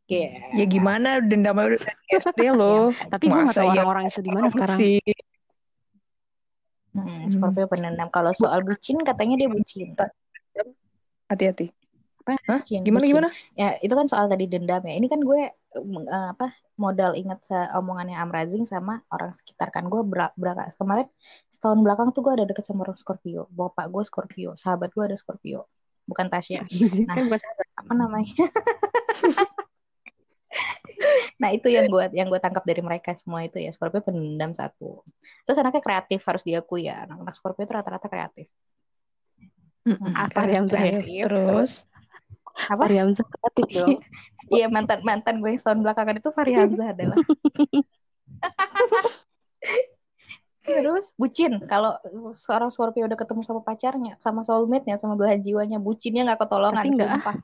[0.06, 0.30] Iya.
[0.54, 1.82] ya gimana dendamnya udah
[2.14, 4.78] SD loh Tapi gue gak tahu iya orang-orang itu di mana sekarang.
[4.78, 5.02] sih
[6.96, 8.08] Hmm, Scorpio pendendam.
[8.08, 9.92] Kalau soal bucin katanya dia bucin.
[11.28, 11.74] hati-hati?
[12.26, 12.60] Hah?
[12.62, 13.12] Bucin, gimana bucin.
[13.14, 14.94] gimana Ya, itu kan soal tadi dendam ya.
[14.98, 15.42] Ini kan gue
[15.78, 17.48] mm, eh, apa modal ingat
[17.78, 21.08] omongannya Amrazing sama orang sekitar kan gue berak berak kemarin
[21.48, 23.48] setahun belakang tuh gue ada deket sama orang Scorpio.
[23.54, 25.70] Bapak gue Scorpio, sahabat gue ada Scorpio.
[26.06, 26.66] Bukan Tasya.
[27.08, 27.48] Nah, Kan bahasa
[27.78, 28.30] apa namanya?
[31.42, 33.72] nah, itu yang gue yang gue tangkap dari mereka semua itu ya.
[33.74, 35.04] Scorpio pendendam satu.
[35.48, 37.06] Terus anaknya kreatif harus diakui ya.
[37.06, 38.48] Anak-anak Scorpio itu rata-rata kreatif.
[40.18, 40.98] Apa yang saya?
[40.98, 41.30] Kreatif.
[41.30, 41.86] terus
[42.56, 42.88] Apa?
[42.88, 44.00] Fahri Hamzah kreatif dong.
[44.50, 47.18] Iya mantan mantan gue yang setahun belakangan itu Fahri Hamzah adalah.
[50.66, 51.94] Terus bucin kalau
[52.34, 56.98] seorang Scorpio udah ketemu sama pacarnya, sama soulmate-nya, sama belahan jiwanya, bucinnya nggak ketolongan Tapi
[56.98, 56.98] ah.
[56.98, 57.36] sumpah.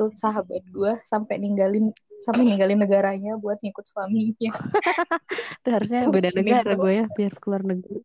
[0.00, 1.92] Tuh sahabat gue sampai ninggalin
[2.24, 4.52] sampai ninggalin negaranya buat ngikut suaminya.
[5.60, 6.80] Itu harusnya beda Bucin negara itu.
[6.80, 8.00] gue ya biar keluar negeri.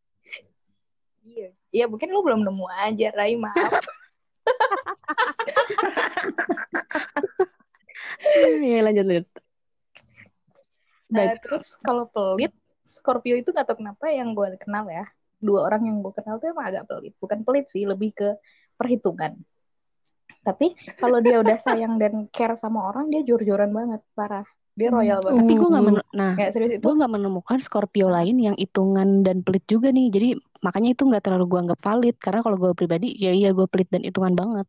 [1.24, 1.50] Iya.
[1.72, 3.80] Iya mungkin lu belum nemu aja, Rai maaf.
[8.36, 9.28] Iya lanjut lanjut.
[11.06, 11.42] Nah, Baik.
[11.46, 12.54] terus kalau pelit,
[12.86, 15.06] Scorpio itu nggak tahu kenapa yang gue kenal ya,
[15.42, 17.14] dua orang yang gue kenal tuh emang agak pelit.
[17.18, 18.30] Bukan pelit sih, lebih ke
[18.76, 19.38] perhitungan.
[20.46, 24.46] Tapi kalau dia udah sayang dan care sama orang, dia jor-joran banget, parah.
[24.76, 25.48] Dia royal banget.
[25.48, 25.88] Tapi gue nggak Uh.
[25.88, 26.84] men- nah serius itu.
[26.84, 30.12] gue nggak menemukan Scorpio lain yang hitungan dan pelit juga nih.
[30.12, 30.30] Jadi
[30.62, 33.88] makanya itu nggak terlalu gue anggap valid karena kalau gue pribadi ya iya gue pelit
[33.88, 34.68] dan hitungan banget.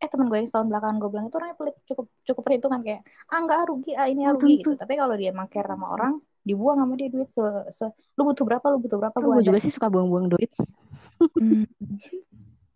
[0.00, 3.00] Eh teman gue yang setahun belakangan gue bilang itu orangnya pelit, cukup cukup perhitungan kayak
[3.28, 4.72] ah nggak rugi, ah ini ah, rugi gitu.
[4.72, 8.48] Tapi kalau dia emang care sama orang, dibuang sama dia duit se, se- lu butuh
[8.48, 9.48] berapa, lu butuh berapa, gue gue ada.
[9.52, 10.50] juga sih suka buang-buang duit.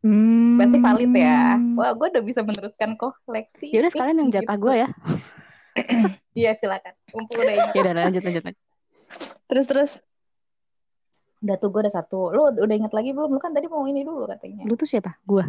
[0.05, 0.61] Hmm.
[0.61, 1.57] Berarti valid ya.
[1.81, 3.73] Wah, gue udah bisa meneruskan koleksi.
[3.73, 4.89] Ya udah sekalian yang jatah gue ya.
[6.39, 6.95] Iya silakan.
[7.15, 7.75] Mumpung udah ingat.
[7.75, 8.43] Ya udah lanjut lanjut.
[8.47, 8.63] lanjut.
[9.51, 9.91] terus terus
[11.45, 12.33] Udah tuh gue udah satu.
[12.33, 13.37] Lu udah ingat lagi belum?
[13.37, 14.65] Lu kan tadi mau ini dulu katanya.
[14.65, 15.21] Lu tuh siapa?
[15.29, 15.45] Gue.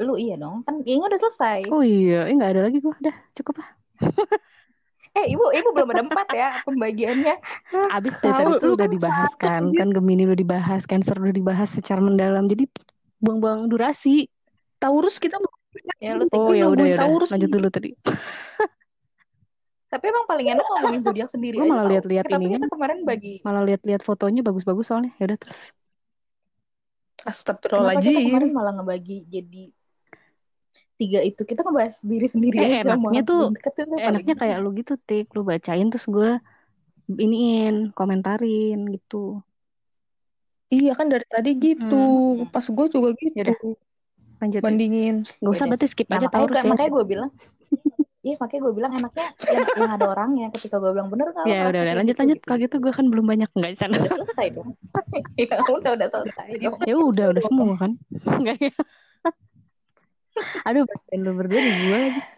[0.00, 0.66] Lu iya dong.
[0.66, 1.70] Kan ini udah selesai.
[1.70, 2.94] Oh iya, eh nggak ada lagi gue.
[2.94, 3.70] Udah cukup lah.
[5.14, 7.38] Eh ibu, ibu belum ada empat ya pembagiannya.
[7.94, 11.70] Abis Tahu, lu udah kan dibahas satu, kan, kan Gemini udah dibahas, Cancer udah dibahas
[11.70, 12.50] secara mendalam.
[12.50, 12.66] Jadi
[13.22, 14.26] buang-buang durasi.
[14.82, 15.38] Taurus kita
[16.02, 16.58] Ya lu Oh tinggal.
[16.58, 17.02] ya udah ya udah.
[17.06, 17.94] Taurus Lanjut dulu tadi.
[19.94, 22.58] Tapi emang paling enak ngomongin zodiak sendiri Gua malah lihat-lihat ininya.
[22.58, 23.38] kita kemarin bagi.
[23.46, 25.14] Malah lihat-lihat fotonya bagus-bagus soalnya.
[25.22, 25.70] Ya udah terus.
[27.14, 29.62] Kenapa kita Astagfirullahaladzim kemarin malah ngebagi jadi
[30.94, 34.34] tiga itu kita ngebahas diri sendiri Eh, aja enaknya tuh- yang deket itu paling Enaknya
[34.38, 35.26] kayak lu gitu, Tik.
[35.34, 36.30] Lu bacain terus gue
[37.14, 39.42] iniin, komentarin gitu.
[40.70, 42.50] Iya kan dari tadi gitu Hmm.
[42.50, 43.56] Pas gue juga gitu Yaudah.
[44.42, 44.60] Lanjut.
[44.60, 46.70] Bandingin Gak usah berarti skip Nah, aja makanya, Taurus ya.
[46.72, 47.30] makanya gue bilang
[48.24, 51.68] Iya makanya gue bilang enaknya yang, yang ada orangnya ketika gue bilang bener kalau Ya
[51.68, 53.94] udah udah lanjut lanjut kalau gitu gue kan belum banyak nggak sana.
[54.00, 54.68] udah selesai dong
[55.38, 57.90] ya udah udah selesai dong Ya udah udah semua kan.
[58.24, 58.72] Enggak ya.
[60.68, 62.20] Aduh, bacain lu berdua di gue lagi.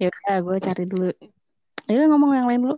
[0.00, 1.12] Ya udah, gue cari dulu.
[1.84, 2.76] Ya udah ngomong yang lain dulu.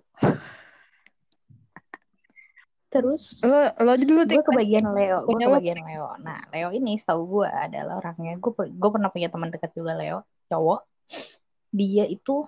[2.92, 7.40] terus Lo lo aja dulu gue kebagian Leo gue kebagian Leo nah Leo ini setahu
[7.40, 10.84] gue adalah orangnya gue gue pernah punya teman dekat juga Leo cowok
[11.72, 12.44] dia itu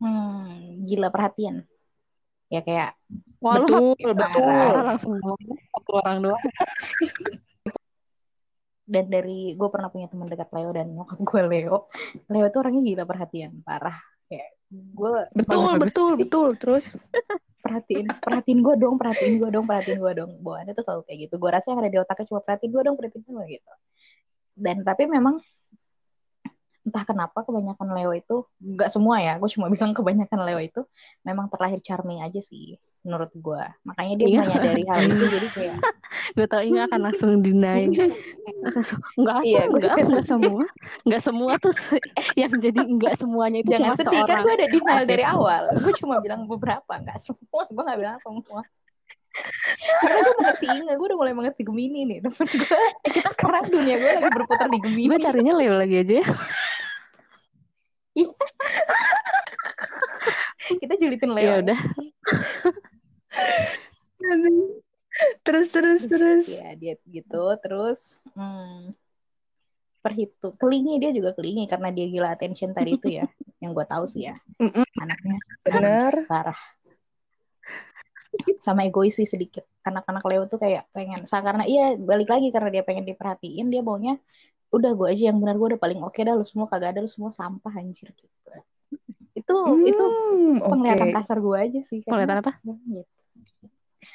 [0.00, 1.68] hmm, gila perhatian
[2.48, 2.96] ya kayak
[3.42, 4.72] Wah, Betul, betul.
[4.86, 6.38] langsung ngomong satu orang doang.
[8.82, 11.76] dan dari gue pernah punya teman dekat Leo dan nyokap gue Leo.
[12.26, 13.96] Leo itu orangnya gila perhatian parah.
[14.26, 16.48] Kayak gue Betul, Bagus, betul, betul.
[16.58, 16.84] Terus?
[17.62, 20.30] Perhatiin perhatiin gue dong perhatiin gue dong perhatiin gue dong.
[20.42, 21.34] Bawaannya tuh selalu kayak gitu.
[21.38, 23.72] Gue rasa yang ada di otaknya cuma perhatiin gue dong perhatiin gue gitu.
[24.58, 25.38] Dan tapi memang
[26.82, 30.82] entah kenapa kebanyakan Leo itu nggak semua ya gue cuma bilang kebanyakan Leo itu
[31.22, 34.40] memang terlahir charming aja sih menurut gue makanya dia Iya.
[34.46, 35.76] menyadari hal itu jadi kayak
[36.38, 37.90] Gue tau Inga akan langsung deny.
[39.18, 40.64] Enggak, Iya, enggak, enggak semua.
[41.02, 41.74] Enggak semua tuh
[42.38, 45.62] yang jadi enggak semuanya itu jangan sedih kan gue ada denial dari awal.
[45.82, 47.66] Gue cuma bilang beberapa nggak semua.
[47.68, 48.62] Gue nggak bilang semua.
[49.98, 52.80] Karena gue mengerti Inga gue udah mulai mengerti Gemini nih temen gue
[53.10, 55.08] kita sekarang dunia gue lagi berputar di Gemini.
[55.10, 56.26] Gue carinya Leo lagi aja ya.
[60.80, 61.44] kita julitin Leo.
[61.44, 61.78] Ya udah.
[65.44, 66.46] Terus terus terus.
[66.48, 68.96] ya dia gitu terus hmm,
[70.02, 73.26] perhitung kelingi dia juga kelingi karena dia gila attention tadi itu ya
[73.62, 74.34] yang gue tahu sih ya
[74.98, 76.14] anaknya Bener.
[76.32, 76.58] parah
[78.64, 82.72] sama egois sih sedikit anak-anak Leo tuh kayak pengen sa karena iya balik lagi karena
[82.72, 84.16] dia pengen diperhatiin dia maunya
[84.72, 87.10] udah gue aja yang benar gue udah paling oke dah lu semua kagak ada lu
[87.12, 88.32] semua sampah anjir gitu
[89.36, 91.16] itu itu Hmm, penglihatan oke.
[91.20, 92.52] kasar gue aja sih Penglihatan apa?
[92.64, 93.04] gitu.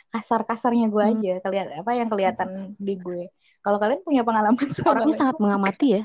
[0.07, 1.13] Kasar-kasarnya gue Hmm.
[1.19, 3.23] aja kelihatan apa yang kelihatan di gue
[3.61, 6.03] kalau kalian punya pengalaman sama Orangnya sangat mengamati ya.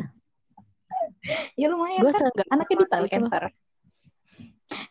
[1.61, 3.11] ya lumayan Gue kan anaknya detail loh.
[3.11, 3.43] cancer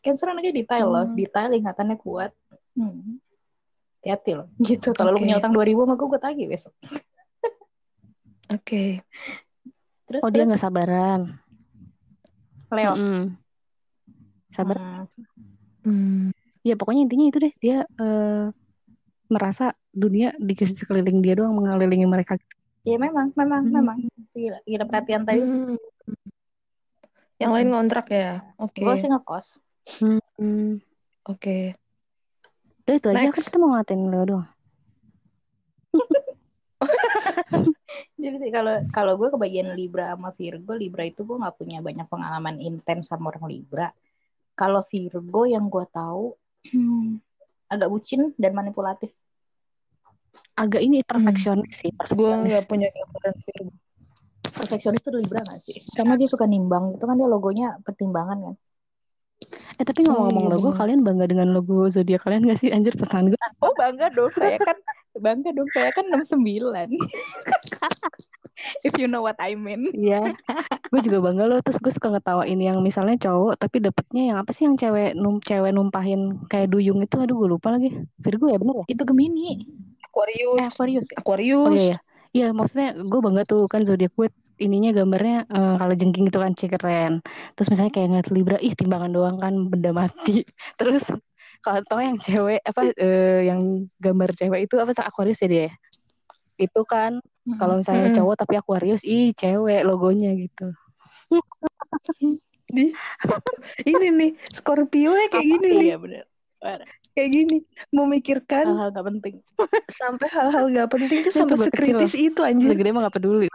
[0.02, 1.16] cancer anaknya detail loh Hmm.
[1.16, 2.32] detail ingatannya kuat
[2.76, 3.20] hmm.
[4.02, 5.24] hati loh gitu kalau lu Oke.
[5.28, 6.74] punya utang 2000 mah gue gue tagih besok
[8.56, 9.00] Oke.
[10.06, 11.22] terus Oh dia terus nggak sabaran.
[12.68, 13.24] Leo Mm-mm.
[14.52, 15.08] Sabar.
[15.84, 16.28] Hmm.
[16.28, 16.30] Hmm.
[16.62, 18.46] Ya pokoknya intinya itu deh dia eh,
[19.28, 22.36] merasa dunia di sekeliling dia doang mengelilingi mereka.
[22.82, 23.74] ya memang memang Hmm.
[23.78, 23.98] memang
[24.34, 25.78] gila, gila perhatian tadi Hmm.
[27.38, 28.42] Yang lain ngontrak ya.
[28.58, 28.82] Oke.
[28.82, 29.62] gue sih ngekos
[30.38, 30.82] Hmm.
[31.26, 31.74] Oke.
[32.86, 34.48] Udah itu aja kan kita mau ngatain Leo doang.
[38.22, 42.08] jadi sih kalau kalau gue kebagian Libra sama Virgo Libra itu gue nggak punya banyak
[42.10, 43.94] pengalaman intens sama orang Libra
[44.54, 46.34] kalau Virgo yang gue tahu
[46.68, 47.18] hmm,
[47.68, 49.10] agak bucin dan manipulatif
[50.54, 51.92] Agak ini perfeksionis sih.
[52.12, 52.46] Gue perfeksionis.
[52.46, 53.36] nggak punya gambaran
[54.52, 58.56] perfeksionis itu Libra gak sih karena dia suka nimbang itu kan dia logonya pertimbangan kan
[59.80, 60.78] Eh tapi ngomong-ngomong Oh, iya logo, bener.
[60.78, 62.70] kalian bangga dengan logo zodiak kalian gak sih?
[62.70, 63.40] Anjir pertahanan gue.
[63.60, 64.78] oh bangga dong saya kan
[65.18, 66.94] bangga dong saya kan 69
[68.84, 70.34] if you know what I mean Iya.
[70.92, 71.60] gue juga bangga loh.
[71.64, 75.40] Terus gue suka ngetawain yang misalnya cowok tapi dapetnya yang apa sih yang cewek num
[75.40, 77.16] cewek numpahin kayak duyung itu.
[77.20, 77.92] Aduh gue lupa lagi.
[78.20, 78.86] Virgo ya bener ya?
[78.92, 79.58] itu Gemini eh
[80.08, 80.68] Aquarius.
[80.76, 81.80] Aquarius ya Oh Aquarius.
[81.80, 81.98] iya ya.
[82.32, 84.32] Iya maksudnya gue bangga tuh kan zodiak gue
[84.62, 87.14] ininya gambarnya eh, kalau jengking itu kan keren.
[87.58, 90.46] Terus misalnya kayak ngeliat Libra, ih timbangan doang kan benda mati.
[90.80, 91.10] Terus
[91.62, 95.70] kalau tau yang cewek apa eh, yang gambar cewek itu apa sih Aquarius ya dia?
[96.56, 97.20] Itu kan
[97.58, 98.18] kalau misalnya Mm-mm.
[98.22, 100.78] cowok tapi Aquarius, ih cewek logonya gitu.
[102.72, 102.94] Di
[103.84, 106.26] ini nih Scorpio ya kayak gini nih, iya bener.
[107.12, 107.58] Kayak gini
[107.92, 109.36] memikirkan hal-hal gak penting.
[109.90, 111.98] sampai hal-hal gak penting tuh sampai gue kecil.
[111.98, 112.72] sekritis itu anjir.
[112.78, 113.50] gede mah gak peduli.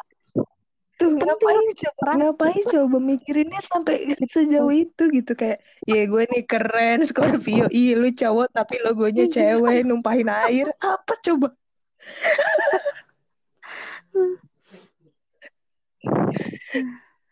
[0.97, 7.07] Tuh ngapain coba ngapain coba mikirinnya sampai sejauh itu gitu kayak ya gue nih keren
[7.07, 7.71] Scorpio.
[7.71, 10.69] Ih lu cowok tapi logonya cewek numpahin air.
[10.83, 11.55] Apa coba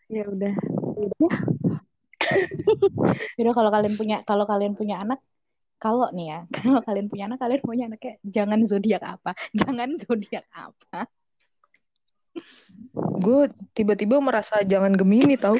[0.05, 0.53] Ya udah.
[3.37, 5.19] Yaudah kalau kalian punya kalau kalian punya anak
[5.79, 10.45] kalau nih ya kalau kalian punya anak kalian punya anaknya jangan zodiak apa jangan zodiak
[10.51, 11.07] apa
[12.95, 13.41] gue
[13.71, 15.55] tiba-tiba merasa jangan Gemini tahu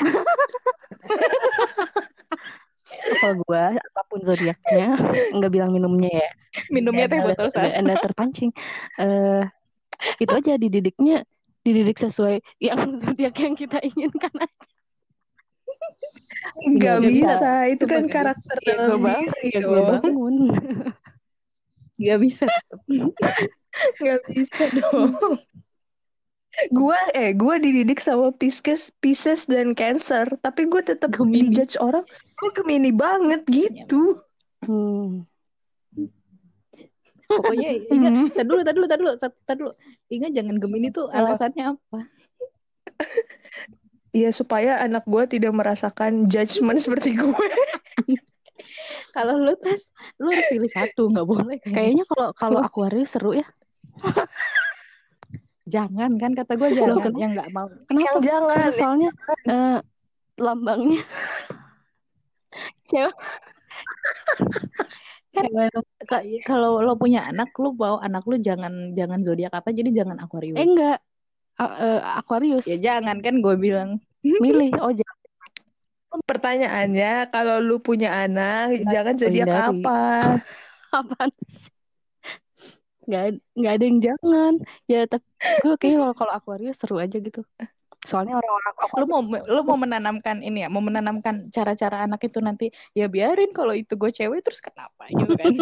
[2.96, 4.98] Kalau gue apa pun zodiaknya
[5.32, 6.30] nggak bilang minumnya ya.
[6.68, 8.52] minumnya teh botol Anda, anda terpancing.
[9.00, 9.44] Eh
[10.20, 11.24] itu aja dididiknya
[11.66, 14.32] dididik sesuai yang zodiak yang kita inginkan.
[16.62, 19.90] Nggak Nggak bisa, itu kan karakter ya dalam gue bangun diri ya gue dong.
[19.90, 20.36] bangun
[22.06, 22.46] Gak bisa.
[24.04, 25.16] Nggak bisa dong.
[26.72, 32.08] Gua eh gua dididik sama Pisces, Pisces dan Cancer, tapi gue tetap dijudge orang,
[32.40, 34.24] lu Gemini banget gitu.
[34.64, 35.28] hmm.
[37.26, 39.72] Pokoknya ingat, tar dulu, tar dulu, tar dulu, tar dulu.
[40.10, 42.00] Ingat jangan Gemini tuh alasannya apa?
[44.16, 47.36] Iya supaya anak gue tidak merasakan judgement seperti gue.
[49.16, 51.76] Kalau lu tes, lu harus pilih satu, nggak boleh kayaknya.
[51.76, 53.44] kayaknya kalau kalau Aquarius seru ya
[55.68, 57.20] Jangan kan kata gue Loh, jangan, kenapa?
[57.20, 57.68] yang nggak mau.
[57.68, 58.56] kenapa Yang jangan.
[58.56, 59.10] seru soalnya
[59.44, 59.80] eh,
[60.40, 61.04] lambangnya
[62.88, 63.16] cewek
[65.36, 65.46] Kan
[66.48, 70.56] Kalau lo punya anak, lu mau anak lu jangan jangan zodiak apa, jadi jangan Aquarius.
[70.56, 70.98] eh enggak.
[71.60, 72.66] A- eh, Aquarius.
[72.68, 74.00] Ya jangan kan gue bilang.
[74.44, 75.16] milih oh jangan.
[76.16, 80.00] Pertanyaannya, kalau lu punya anak, jangan zodiak apa?
[80.96, 81.32] apaan
[83.06, 83.24] nggak
[83.54, 84.54] nggak ada yang jangan.
[84.90, 85.28] Ya tapi
[85.62, 87.44] gue kayak kalau kalau Aquarius seru aja gitu
[88.06, 92.70] soalnya orang-orang Lu mau lu mau menanamkan ini ya, mau menanamkan cara-cara anak itu nanti
[92.94, 95.54] ya biarin kalau itu gue cewek terus kenapa gitu kan.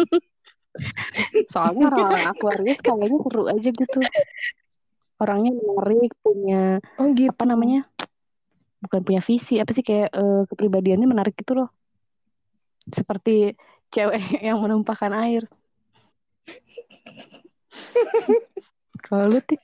[1.54, 4.00] soalnya orang-orang Aquarius kayaknya seru aja gitu.
[5.22, 7.30] Orangnya menarik punya Oh gitu.
[7.30, 7.86] apa namanya?
[8.82, 11.68] Bukan punya visi apa sih kayak eh, kepribadiannya menarik gitu loh.
[12.90, 13.54] Seperti
[13.94, 15.46] cewek yang menumpahkan air.
[19.06, 19.60] Kalau lu tik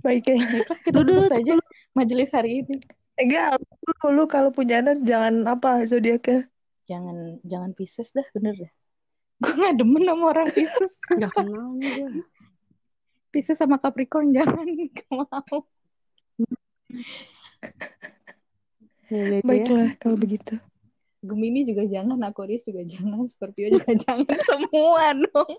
[0.00, 0.40] Baiknya.
[0.40, 1.52] Baiklah, kita tutup saja
[1.92, 2.76] majelis hari ini.
[3.20, 6.48] Enggak, lu, lu kalau punya anak jangan apa zodiaknya?
[6.88, 8.72] Jangan jangan Pisces dah, bener dah.
[9.40, 10.92] Gue gak demen sama orang Pisces.
[11.16, 12.24] nggak kenal gue
[13.30, 15.64] Pisces sama Capricorn jangan gak mau.
[19.10, 19.46] Ya, gitu ya.
[19.46, 20.56] Baiklah kalau begitu.
[21.20, 25.52] Gemini juga jangan, Aquarius juga jangan, Scorpio juga jangan, semua dong.